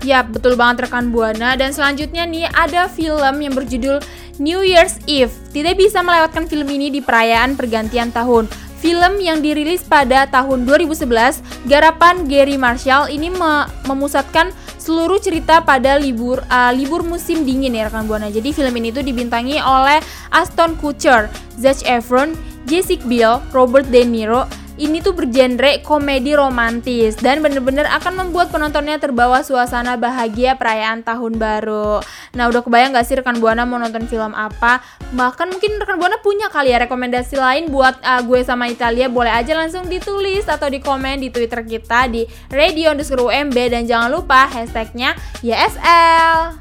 Ya, 0.03 0.21
betul 0.21 0.59
banget 0.59 0.85
rekan 0.85 1.15
Buana. 1.15 1.55
Dan 1.55 1.71
selanjutnya 1.71 2.27
nih 2.27 2.51
ada 2.51 2.91
film 2.91 3.35
yang 3.39 3.55
berjudul 3.55 4.03
New 4.37 4.61
Year's 4.61 4.99
Eve. 5.07 5.31
Tidak 5.55 5.79
bisa 5.79 6.03
melewatkan 6.03 6.51
film 6.51 6.67
ini 6.67 6.91
di 6.91 6.99
perayaan 6.99 7.55
pergantian 7.55 8.11
tahun. 8.11 8.51
Film 8.83 9.17
yang 9.17 9.41
dirilis 9.41 9.81
pada 9.81 10.29
tahun 10.29 10.67
2011, 10.67 11.41
garapan 11.65 12.27
Gary 12.29 12.59
Marshall 12.59 13.09
ini 13.09 13.33
me- 13.33 13.65
memusatkan 13.89 14.53
seluruh 14.85 15.17
cerita 15.17 15.65
pada 15.65 15.97
libur 15.97 16.45
uh, 16.45 16.69
libur 16.69 17.01
musim 17.01 17.41
dingin 17.41 17.73
ya 17.73 17.89
rekan 17.89 18.05
Buana. 18.05 18.29
Jadi 18.29 18.53
film 18.53 18.69
ini 18.77 18.93
tuh 18.93 19.01
dibintangi 19.01 19.57
oleh 19.57 19.97
Aston 20.29 20.77
Kutcher, 20.77 21.25
Zac 21.57 21.81
Efron, 21.89 22.37
Jessica 22.69 23.01
Biel, 23.09 23.41
Robert 23.49 23.89
De 23.89 24.05
Niro. 24.05 24.45
Ini 24.75 24.99
tuh 24.99 25.15
bergenre 25.15 25.79
komedi 25.79 26.35
romantis 26.35 27.15
dan 27.15 27.39
bener-bener 27.39 27.87
akan 27.87 28.27
membuat 28.27 28.51
penontonnya 28.51 28.99
terbawa 28.99 29.39
suasana 29.39 29.95
bahagia 29.95 30.59
perayaan 30.59 30.99
tahun 30.99 31.39
baru. 31.39 32.03
Nah 32.35 32.51
udah 32.51 32.59
kebayang 32.59 32.91
gak 32.91 33.07
sih 33.07 33.15
rekan 33.15 33.39
Buana 33.39 33.63
mau 33.63 33.79
nonton 33.79 34.03
film 34.03 34.35
apa? 34.35 34.83
Bahkan 35.15 35.47
mungkin 35.55 35.79
rekan 35.79 35.95
Buana 35.95 36.19
punya 36.19 36.51
kali 36.51 36.75
ya 36.75 36.83
rekomendasi 36.83 37.39
lain 37.39 37.71
buat 37.71 37.95
uh, 38.03 38.19
gue 38.27 38.43
sama 38.43 38.67
Italia 38.67 39.07
boleh 39.07 39.31
aja 39.31 39.55
langsung 39.55 39.87
ditulis 39.87 40.43
atau 40.43 40.67
di 40.67 40.83
komen 40.83 41.23
di 41.23 41.31
Twitter 41.31 41.63
kita 41.63 42.11
di 42.11 42.27
radio 42.51 42.91
underscore 42.91 43.31
UMB 43.31 43.55
dan 43.71 43.87
jangan 43.87 44.11
lupa 44.11 44.43
hashtagnya 44.51 45.15
YSL. 45.39 46.59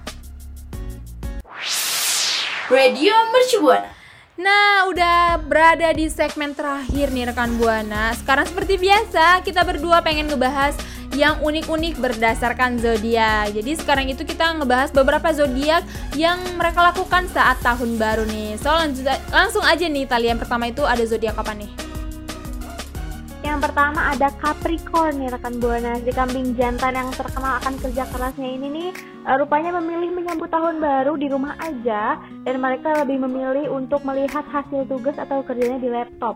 Radio 2.71 3.15
Mercu 3.35 3.59
Buana. 3.59 3.94
Nah, 4.35 4.91
udah 4.91 5.39
berada 5.47 5.95
di 5.95 6.11
segmen 6.11 6.59
terakhir 6.59 7.15
nih 7.15 7.31
rekan 7.31 7.55
Buana. 7.55 8.11
Sekarang 8.19 8.43
seperti 8.43 8.83
biasa, 8.83 9.47
kita 9.47 9.63
berdua 9.63 10.03
pengen 10.03 10.27
ngebahas 10.27 10.75
yang 11.15 11.39
unik-unik 11.39 12.03
berdasarkan 12.03 12.83
zodiak. 12.83 13.55
Jadi 13.55 13.79
sekarang 13.79 14.11
itu 14.11 14.27
kita 14.27 14.59
ngebahas 14.59 14.91
beberapa 14.91 15.31
zodiak 15.31 15.87
yang 16.19 16.43
mereka 16.59 16.83
lakukan 16.83 17.31
saat 17.31 17.63
tahun 17.63 17.95
baru 17.95 18.27
nih. 18.27 18.59
So 18.59 18.75
lanjut, 18.75 19.07
langsung 19.31 19.63
aja 19.63 19.87
nih 19.87 20.03
Italia. 20.03 20.35
Yang 20.35 20.51
pertama 20.51 20.67
itu 20.67 20.83
ada 20.83 21.07
zodiak 21.07 21.39
apa 21.39 21.55
nih? 21.55 21.71
Yang 23.55 23.71
pertama 23.71 24.11
ada 24.11 24.35
Capricorn 24.43 25.15
nih 25.15 25.31
rekan 25.31 25.63
Buana, 25.63 25.95
si 26.03 26.11
kambing 26.11 26.59
jantan 26.59 26.99
yang 26.99 27.07
terkenal 27.15 27.63
akan 27.63 27.79
kerja 27.79 28.03
kerasnya 28.11 28.51
ini 28.51 28.67
nih 28.67 28.89
eh, 29.31 29.37
rupanya 29.39 29.79
memilih 29.79 30.11
menyambut 30.11 30.51
tahun 30.51 30.83
baru 30.83 31.15
di 31.15 31.31
rumah 31.31 31.55
aja 31.63 32.19
dan 32.19 32.59
mereka 32.59 32.99
lebih 33.07 33.23
memilih 33.23 33.71
untuk 33.71 34.03
melihat 34.03 34.43
hasil 34.51 34.91
tugas 34.91 35.15
atau 35.23 35.47
kerjanya 35.47 35.79
di 35.79 35.87
laptop. 35.87 36.35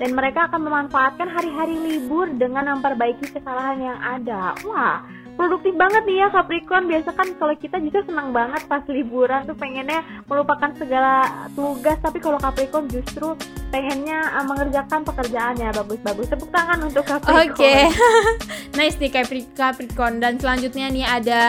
Dan 0.00 0.16
mereka 0.16 0.48
akan 0.48 0.64
memanfaatkan 0.64 1.28
hari-hari 1.28 1.76
libur 1.76 2.32
dengan 2.32 2.80
memperbaiki 2.80 3.28
kesalahan 3.28 3.84
yang 3.84 4.00
ada. 4.00 4.56
Wah, 4.64 5.04
produktif 5.36 5.76
banget 5.76 6.08
nih 6.08 6.24
ya 6.24 6.32
Capricorn. 6.32 6.88
Biasa 6.88 7.12
kan 7.12 7.28
kalau 7.36 7.54
kita 7.60 7.76
juga 7.84 8.08
senang 8.08 8.32
banget 8.32 8.64
pas 8.64 8.80
liburan 8.88 9.44
tuh 9.44 9.52
pengennya 9.52 10.00
melupakan 10.24 10.72
segala 10.80 11.44
tugas, 11.52 12.00
tapi 12.00 12.24
kalau 12.24 12.40
Capricorn 12.40 12.88
justru 12.88 13.36
pengennya 13.74 14.38
uh, 14.38 14.46
mengerjakan 14.46 15.02
pekerjaannya 15.02 15.74
bagus-bagus. 15.74 16.30
Tepuk 16.30 16.50
tangan 16.54 16.78
untuk 16.86 17.02
Capricorn. 17.02 17.50
Oke, 17.50 17.90
nice 18.78 18.94
nih 19.02 19.10
Capri- 19.10 19.50
Capricorn. 19.50 20.22
Dan 20.22 20.38
selanjutnya 20.38 20.86
nih 20.94 21.02
ada 21.02 21.40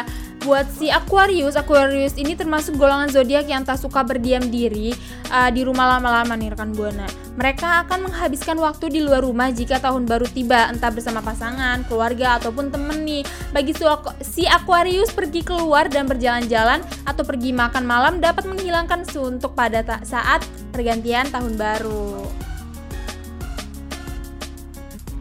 buat 0.42 0.66
si 0.74 0.90
Aquarius. 0.90 1.54
Aquarius 1.54 2.18
ini 2.18 2.34
termasuk 2.34 2.82
golongan 2.82 3.14
zodiak 3.14 3.46
yang 3.46 3.62
tak 3.62 3.78
suka 3.78 4.02
berdiam 4.02 4.42
diri 4.50 4.90
uh, 5.30 5.54
di 5.54 5.62
rumah 5.62 5.98
lama-lama 5.98 6.34
nih 6.34 6.50
rekan 6.58 6.74
buana. 6.74 7.06
Mereka 7.38 7.86
akan 7.86 8.10
menghabiskan 8.10 8.58
waktu 8.58 8.90
di 8.90 9.00
luar 9.06 9.22
rumah 9.22 9.54
jika 9.54 9.78
tahun 9.78 10.10
baru 10.10 10.26
tiba, 10.26 10.74
entah 10.74 10.90
bersama 10.90 11.22
pasangan, 11.22 11.86
keluarga 11.86 12.42
ataupun 12.42 12.74
temen 12.74 13.06
nih. 13.06 13.22
Bagi 13.54 13.78
si 13.78 13.86
Aqu- 13.86 14.18
si 14.26 14.44
Aquarius 14.50 15.14
pergi 15.14 15.46
keluar 15.46 15.94
dan 15.94 16.10
berjalan-jalan 16.10 16.82
atau 17.06 17.22
pergi 17.22 17.54
makan 17.54 17.86
malam 17.86 18.18
dapat 18.18 18.50
menghilangkan 18.50 19.06
suntuk 19.06 19.54
pada 19.54 19.86
saat 20.02 20.42
pergantian 20.76 21.32
tahun 21.32 21.56
baru. 21.56 22.28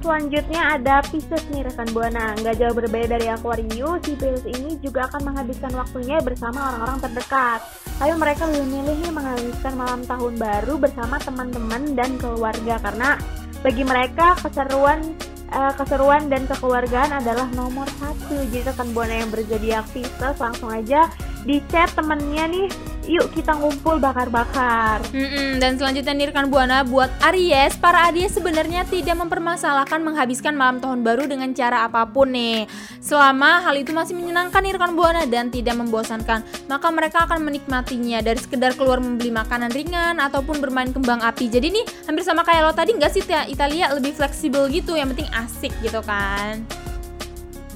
selanjutnya 0.05 0.77
ada 0.77 1.01
Pisces 1.09 1.40
nih 1.49 1.64
rekan 1.64 1.88
Buana. 1.97 2.37
Nggak 2.37 2.61
jauh 2.61 2.77
berbeda 2.77 3.17
dari 3.17 3.25
Aquarius, 3.33 4.05
si 4.05 4.12
Pisces 4.12 4.45
ini 4.45 4.77
juga 4.85 5.09
akan 5.09 5.33
menghabiskan 5.33 5.73
waktunya 5.73 6.21
bersama 6.21 6.77
orang-orang 6.77 6.99
terdekat. 7.09 7.64
Tapi 7.97 8.12
mereka 8.21 8.45
lebih 8.53 8.69
memilih 8.69 8.97
nih 9.01 9.12
menghabiskan 9.17 9.73
malam 9.81 10.05
tahun 10.05 10.37
baru 10.37 10.75
bersama 10.77 11.17
teman-teman 11.25 11.97
dan 11.97 12.21
keluarga 12.21 12.77
karena 12.85 13.17
bagi 13.64 13.81
mereka 13.81 14.37
keseruan 14.45 15.17
uh, 15.57 15.73
keseruan 15.73 16.29
dan 16.29 16.45
kekeluargaan 16.53 17.25
adalah 17.25 17.49
nomor 17.57 17.88
satu. 17.97 18.37
Jadi 18.53 18.61
rekan 18.61 18.93
Buana 18.93 19.25
yang 19.25 19.33
berzodiak 19.33 19.88
Pisces 19.88 20.37
langsung 20.37 20.69
aja 20.69 21.09
di 21.44 21.61
chat 21.68 21.92
temennya 21.92 22.48
nih 22.48 22.66
yuk 23.04 23.28
kita 23.37 23.52
ngumpul 23.52 24.00
bakar-bakar. 24.00 25.04
Mm-mm, 25.12 25.61
dan 25.61 25.76
selanjutnya 25.76 26.16
nih 26.16 26.26
rekan 26.33 26.48
buana 26.48 26.80
buat 26.88 27.12
Aries, 27.20 27.76
para 27.76 28.09
Aries 28.09 28.33
sebenarnya 28.33 28.88
tidak 28.88 29.20
mempermasalahkan 29.20 30.00
menghabiskan 30.00 30.57
malam 30.57 30.80
tahun 30.80 31.04
baru 31.04 31.28
dengan 31.28 31.52
cara 31.52 31.85
apa 31.85 32.09
pun 32.09 32.33
nih. 32.33 32.64
Selama 33.04 33.61
hal 33.61 33.76
itu 33.76 33.92
masih 33.92 34.16
menyenangkan 34.16 34.64
nih 34.64 34.72
rekan 34.72 34.96
buana 34.96 35.28
dan 35.28 35.52
tidak 35.52 35.76
membosankan, 35.76 36.40
maka 36.64 36.88
mereka 36.88 37.28
akan 37.28 37.44
menikmatinya 37.44 38.24
dari 38.24 38.40
sekedar 38.40 38.72
keluar 38.72 39.04
membeli 39.04 39.28
makanan 39.28 39.68
ringan 39.68 40.16
ataupun 40.24 40.64
bermain 40.64 40.88
kembang 40.88 41.20
api. 41.20 41.52
Jadi 41.52 41.76
nih 41.76 41.85
hampir 42.09 42.24
sama 42.24 42.40
kayak 42.40 42.64
lo 42.64 42.72
tadi 42.72 42.96
nggak 42.96 43.12
sih 43.12 43.20
Italia 43.52 43.92
lebih 43.92 44.16
fleksibel 44.16 44.64
gitu, 44.72 44.96
yang 44.96 45.12
penting 45.12 45.28
asik 45.37 45.76
gitu 45.85 46.00
kan. 46.09 46.64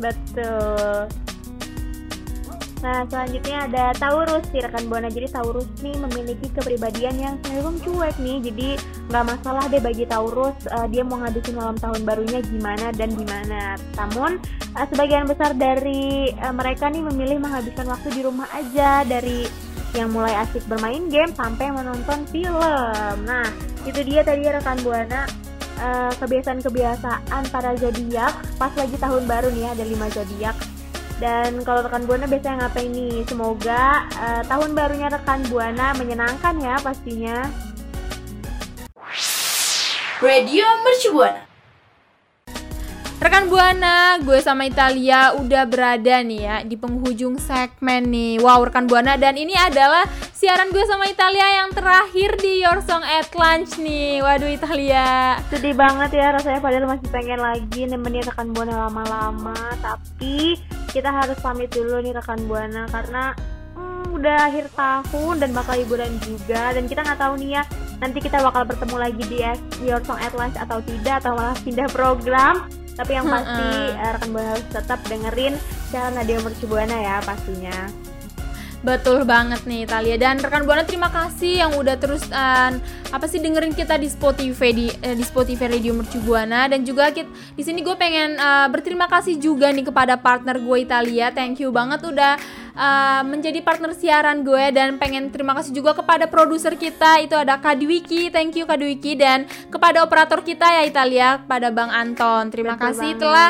Betul. 0.01 1.28
Nah, 2.79 3.03
selanjutnya 3.11 3.67
ada 3.67 3.85
Taurus 3.99 4.45
sih 4.55 4.63
rekan 4.63 4.87
Buana. 4.87 5.11
Jadi 5.11 5.27
Taurus 5.35 5.67
nih 5.83 5.99
memiliki 5.99 6.47
kepribadian 6.55 7.17
yang 7.19 7.35
cenderung 7.43 7.79
cuek 7.83 8.15
nih. 8.23 8.39
Jadi 8.39 8.69
nggak 9.11 9.25
masalah 9.27 9.65
deh 9.67 9.83
bagi 9.83 10.05
Taurus 10.07 10.55
uh, 10.71 10.87
dia 10.87 11.03
mau 11.03 11.19
ngabisin 11.19 11.59
malam 11.59 11.75
tahun 11.75 12.01
barunya 12.07 12.39
gimana 12.47 12.95
dan 12.95 13.11
gimana. 13.19 13.75
Namun 13.99 14.39
uh, 14.79 14.87
sebagian 14.87 15.27
besar 15.27 15.59
dari 15.59 16.31
uh, 16.39 16.55
mereka 16.55 16.87
nih 16.87 17.03
memilih 17.03 17.43
menghabiskan 17.43 17.91
waktu 17.91 18.15
di 18.15 18.21
rumah 18.23 18.47
aja 18.55 19.03
dari 19.03 19.51
yang 19.97 20.13
mulai 20.13 20.37
asik 20.47 20.63
bermain 20.71 21.11
game 21.11 21.35
sampai 21.35 21.75
menonton 21.75 22.23
film. 22.31 23.17
Nah, 23.27 23.49
itu 23.89 24.01
dia 24.07 24.23
tadi 24.23 24.47
rekan 24.47 24.79
Buana 24.87 25.27
kebiasaan-kebiasaan 26.19 27.55
para 27.55 27.71
zodiak 27.79 28.35
pas 28.59 28.75
lagi 28.75 28.99
tahun 28.99 29.31
baru 29.31 29.47
nih 29.55 29.79
ada 29.79 29.87
lima 29.87 30.11
zodiak 30.11 30.59
dan 31.19 31.67
kalau 31.67 31.83
rekan 31.83 32.07
Buana 32.07 32.31
biasanya 32.31 32.67
ngapain 32.67 32.91
nih? 32.95 33.27
Semoga 33.27 34.07
uh, 34.15 34.43
tahun 34.47 34.71
barunya 34.79 35.11
rekan 35.11 35.43
Buana 35.51 35.91
menyenangkan 35.99 36.55
ya 36.63 36.79
pastinya. 36.79 37.51
Radio 40.23 40.67
Mercu 40.87 41.15
Buana. 41.15 41.48
Rekan 43.19 43.51
Buana, 43.51 44.15
gue 44.23 44.39
sama 44.39 44.71
Italia 44.71 45.35
udah 45.35 45.67
berada 45.67 46.23
nih 46.23 46.39
ya 46.39 46.57
di 46.63 46.79
penghujung 46.79 47.35
segmen 47.43 48.07
nih. 48.15 48.39
Wow, 48.39 48.71
rekan 48.71 48.87
Buana 48.87 49.19
dan 49.19 49.35
ini 49.35 49.59
adalah 49.59 50.07
siaran 50.31 50.71
gue 50.71 50.87
sama 50.87 51.11
Italia 51.11 51.43
yang 51.59 51.75
terakhir 51.75 52.39
di 52.39 52.63
Your 52.63 52.79
Song 52.79 53.03
at 53.03 53.27
Lunch 53.35 53.75
nih. 53.75 54.23
Waduh 54.23 54.47
Italia. 54.47 55.35
Sedih 55.51 55.75
banget 55.75 56.15
ya 56.15 56.31
rasanya 56.31 56.63
padahal 56.63 56.87
masih 56.87 57.11
pengen 57.11 57.43
lagi 57.43 57.91
nemenin 57.91 58.23
rekan 58.23 58.55
Buana 58.55 58.87
lama-lama, 58.87 59.59
tapi 59.83 60.55
kita 60.95 61.11
harus 61.11 61.43
pamit 61.43 61.75
dulu 61.75 61.99
nih 61.99 62.15
rekan 62.15 62.39
Buana 62.47 62.87
karena 62.87 63.35
udah 64.09 64.49
akhir 64.49 64.73
tahun 64.73 65.45
dan 65.45 65.51
bakal 65.53 65.77
liburan 65.77 66.13
juga. 66.25 66.73
Dan 66.73 66.89
kita 66.89 67.05
nggak 67.05 67.21
tahu 67.21 67.35
nih 67.41 67.61
ya 67.61 67.63
nanti 67.99 68.19
kita 68.23 68.39
bakal 68.41 68.63
bertemu 68.65 68.97
lagi 68.97 69.23
di 69.27 69.39
Your 69.85 70.01
Song 70.07 70.19
at 70.19 70.33
Lunch 70.33 70.57
atau 70.57 70.79
tidak 70.81 71.25
atau 71.25 71.37
malah 71.37 71.59
pindah 71.63 71.89
program. 71.93 72.67
Tapi 72.99 73.15
yang 73.15 73.31
pasti 73.31 73.63
uh, 73.95 74.11
rekan 74.19 74.29
buana 74.35 74.49
harus 74.59 74.67
tetap 74.75 74.99
dengerin 75.07 75.55
siaran 75.87 76.19
Radio 76.19 76.43
Mercu 76.43 76.67
Buana 76.67 76.99
ya 76.99 77.23
pastinya. 77.23 77.87
Betul 78.79 79.27
banget 79.27 79.67
nih 79.67 79.91
Italia 79.91 80.15
dan 80.15 80.39
rekan 80.39 80.63
buana 80.63 80.87
terima 80.87 81.11
kasih 81.11 81.67
yang 81.67 81.75
udah 81.75 81.99
terus 81.99 82.23
uh, 82.31 82.71
apa 83.11 83.27
sih 83.27 83.43
dengerin 83.43 83.75
kita 83.75 83.99
di 83.99 84.07
Spotify 84.07 84.71
di 84.71 84.87
uh, 84.87 85.19
di 85.19 85.25
Spotify 85.27 85.67
Radio 85.67 85.99
Mercu 85.99 86.23
Buana 86.23 86.71
dan 86.71 86.87
juga 86.87 87.11
kita, 87.11 87.27
di 87.59 87.63
sini 87.67 87.83
gue 87.83 87.99
pengen 87.99 88.39
uh, 88.39 88.71
berterima 88.71 89.11
kasih 89.11 89.35
juga 89.43 89.75
nih 89.75 89.91
kepada 89.91 90.15
partner 90.15 90.63
gue 90.63 90.79
Italia. 90.79 91.35
Thank 91.35 91.59
you 91.59 91.75
banget 91.75 92.07
udah 92.07 92.39
uh, 92.79 93.23
menjadi 93.27 93.59
partner 93.61 93.93
siaran 93.93 94.47
gue 94.47 94.65
dan 94.71 94.97
pengen 94.97 95.35
terima 95.35 95.53
kasih 95.59 95.75
juga 95.75 95.99
kepada 95.99 96.31
produser 96.31 96.79
kita 96.79 97.19
itu 97.21 97.35
ada 97.35 97.59
Kadwiki. 97.59 98.31
Thank 98.31 98.55
you 98.57 98.65
Kadwiki 98.65 99.19
dan 99.19 99.51
kepada 99.69 100.07
operator 100.07 100.41
kita 100.47 100.65
ya 100.65 100.83
Italia 100.87 101.43
kepada 101.43 101.75
Bang 101.75 101.91
Anton. 101.91 102.55
Terima 102.55 102.79
Betul 102.79 102.85
kasih 102.87 103.11
banget. 103.19 103.23
telah 103.27 103.49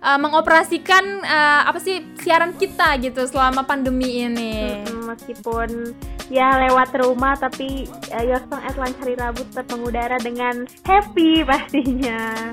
uh, 0.00 0.18
mengoperasikan 0.18 1.04
uh, 1.22 1.62
apa 1.68 1.78
sih 1.78 2.02
siaran 2.24 2.56
kita 2.56 2.96
gitu 3.04 3.22
selama 3.28 3.68
pandemi 3.68 4.24
ini. 4.24 4.82
Hmm, 4.88 5.12
meskipun 5.12 5.94
ya 6.32 6.56
lewat 6.68 6.96
rumah 6.96 7.36
tapi 7.36 7.86
uh, 8.16 8.24
Your 8.24 8.40
Song 8.48 8.62
at 8.64 8.74
Lunch 8.80 8.96
hari 8.98 9.14
Rabu 9.14 9.44
tetap 9.52 9.68
mengudara 9.70 10.16
dengan 10.18 10.64
happy 10.88 11.44
pastinya. 11.44 12.50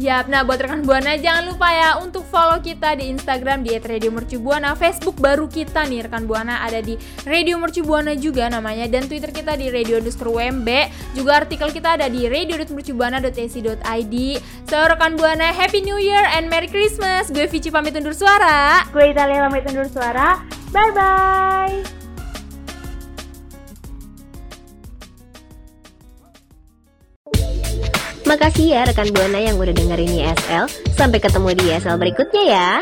Yap, 0.00 0.32
nah 0.32 0.40
buat 0.40 0.56
rekan 0.56 0.88
Buana 0.88 1.20
jangan 1.20 1.52
lupa 1.52 1.68
ya 1.68 2.00
untuk 2.00 2.24
follow 2.24 2.64
kita 2.64 2.96
di 2.96 3.12
Instagram 3.12 3.60
di 3.60 3.76
@radiomercubuana, 3.76 4.72
Facebook 4.72 5.20
baru 5.20 5.44
kita 5.52 5.84
nih 5.84 6.08
rekan 6.08 6.24
Buana 6.24 6.64
ada 6.64 6.80
di 6.80 6.96
Radio 7.28 7.60
Mercubuana 7.60 8.16
juga 8.16 8.48
namanya 8.48 8.88
dan 8.88 9.04
Twitter 9.04 9.28
kita 9.28 9.52
di 9.52 9.68
radio 9.68 10.00
WMB. 10.00 10.68
Juga 11.12 11.44
artikel 11.44 11.68
kita 11.68 12.00
ada 12.00 12.08
di 12.08 12.24
radio.mercubuana.ac.id. 12.24 14.16
So 14.64 14.76
rekan 14.80 15.20
Buana, 15.20 15.52
Happy 15.52 15.84
New 15.84 16.00
Year 16.00 16.24
and 16.32 16.48
Merry 16.48 16.72
Christmas. 16.72 17.28
Gue 17.28 17.44
Vici 17.44 17.68
pamit 17.68 17.92
undur 17.92 18.16
suara. 18.16 18.88
Gue 18.88 19.12
Italia 19.12 19.44
pamit 19.44 19.68
undur 19.68 19.92
suara. 19.92 20.40
Bye 20.72 20.92
bye. 20.96 22.01
Makasih 28.32 28.72
ya 28.72 28.88
rekan 28.88 29.12
Buana 29.12 29.44
yang 29.44 29.60
udah 29.60 29.76
dengerin 29.76 30.08
YSL. 30.08 30.64
Sampai 30.96 31.20
ketemu 31.20 31.52
di 31.52 31.68
YSL 31.68 32.00
berikutnya 32.00 32.42
ya. 32.48 32.80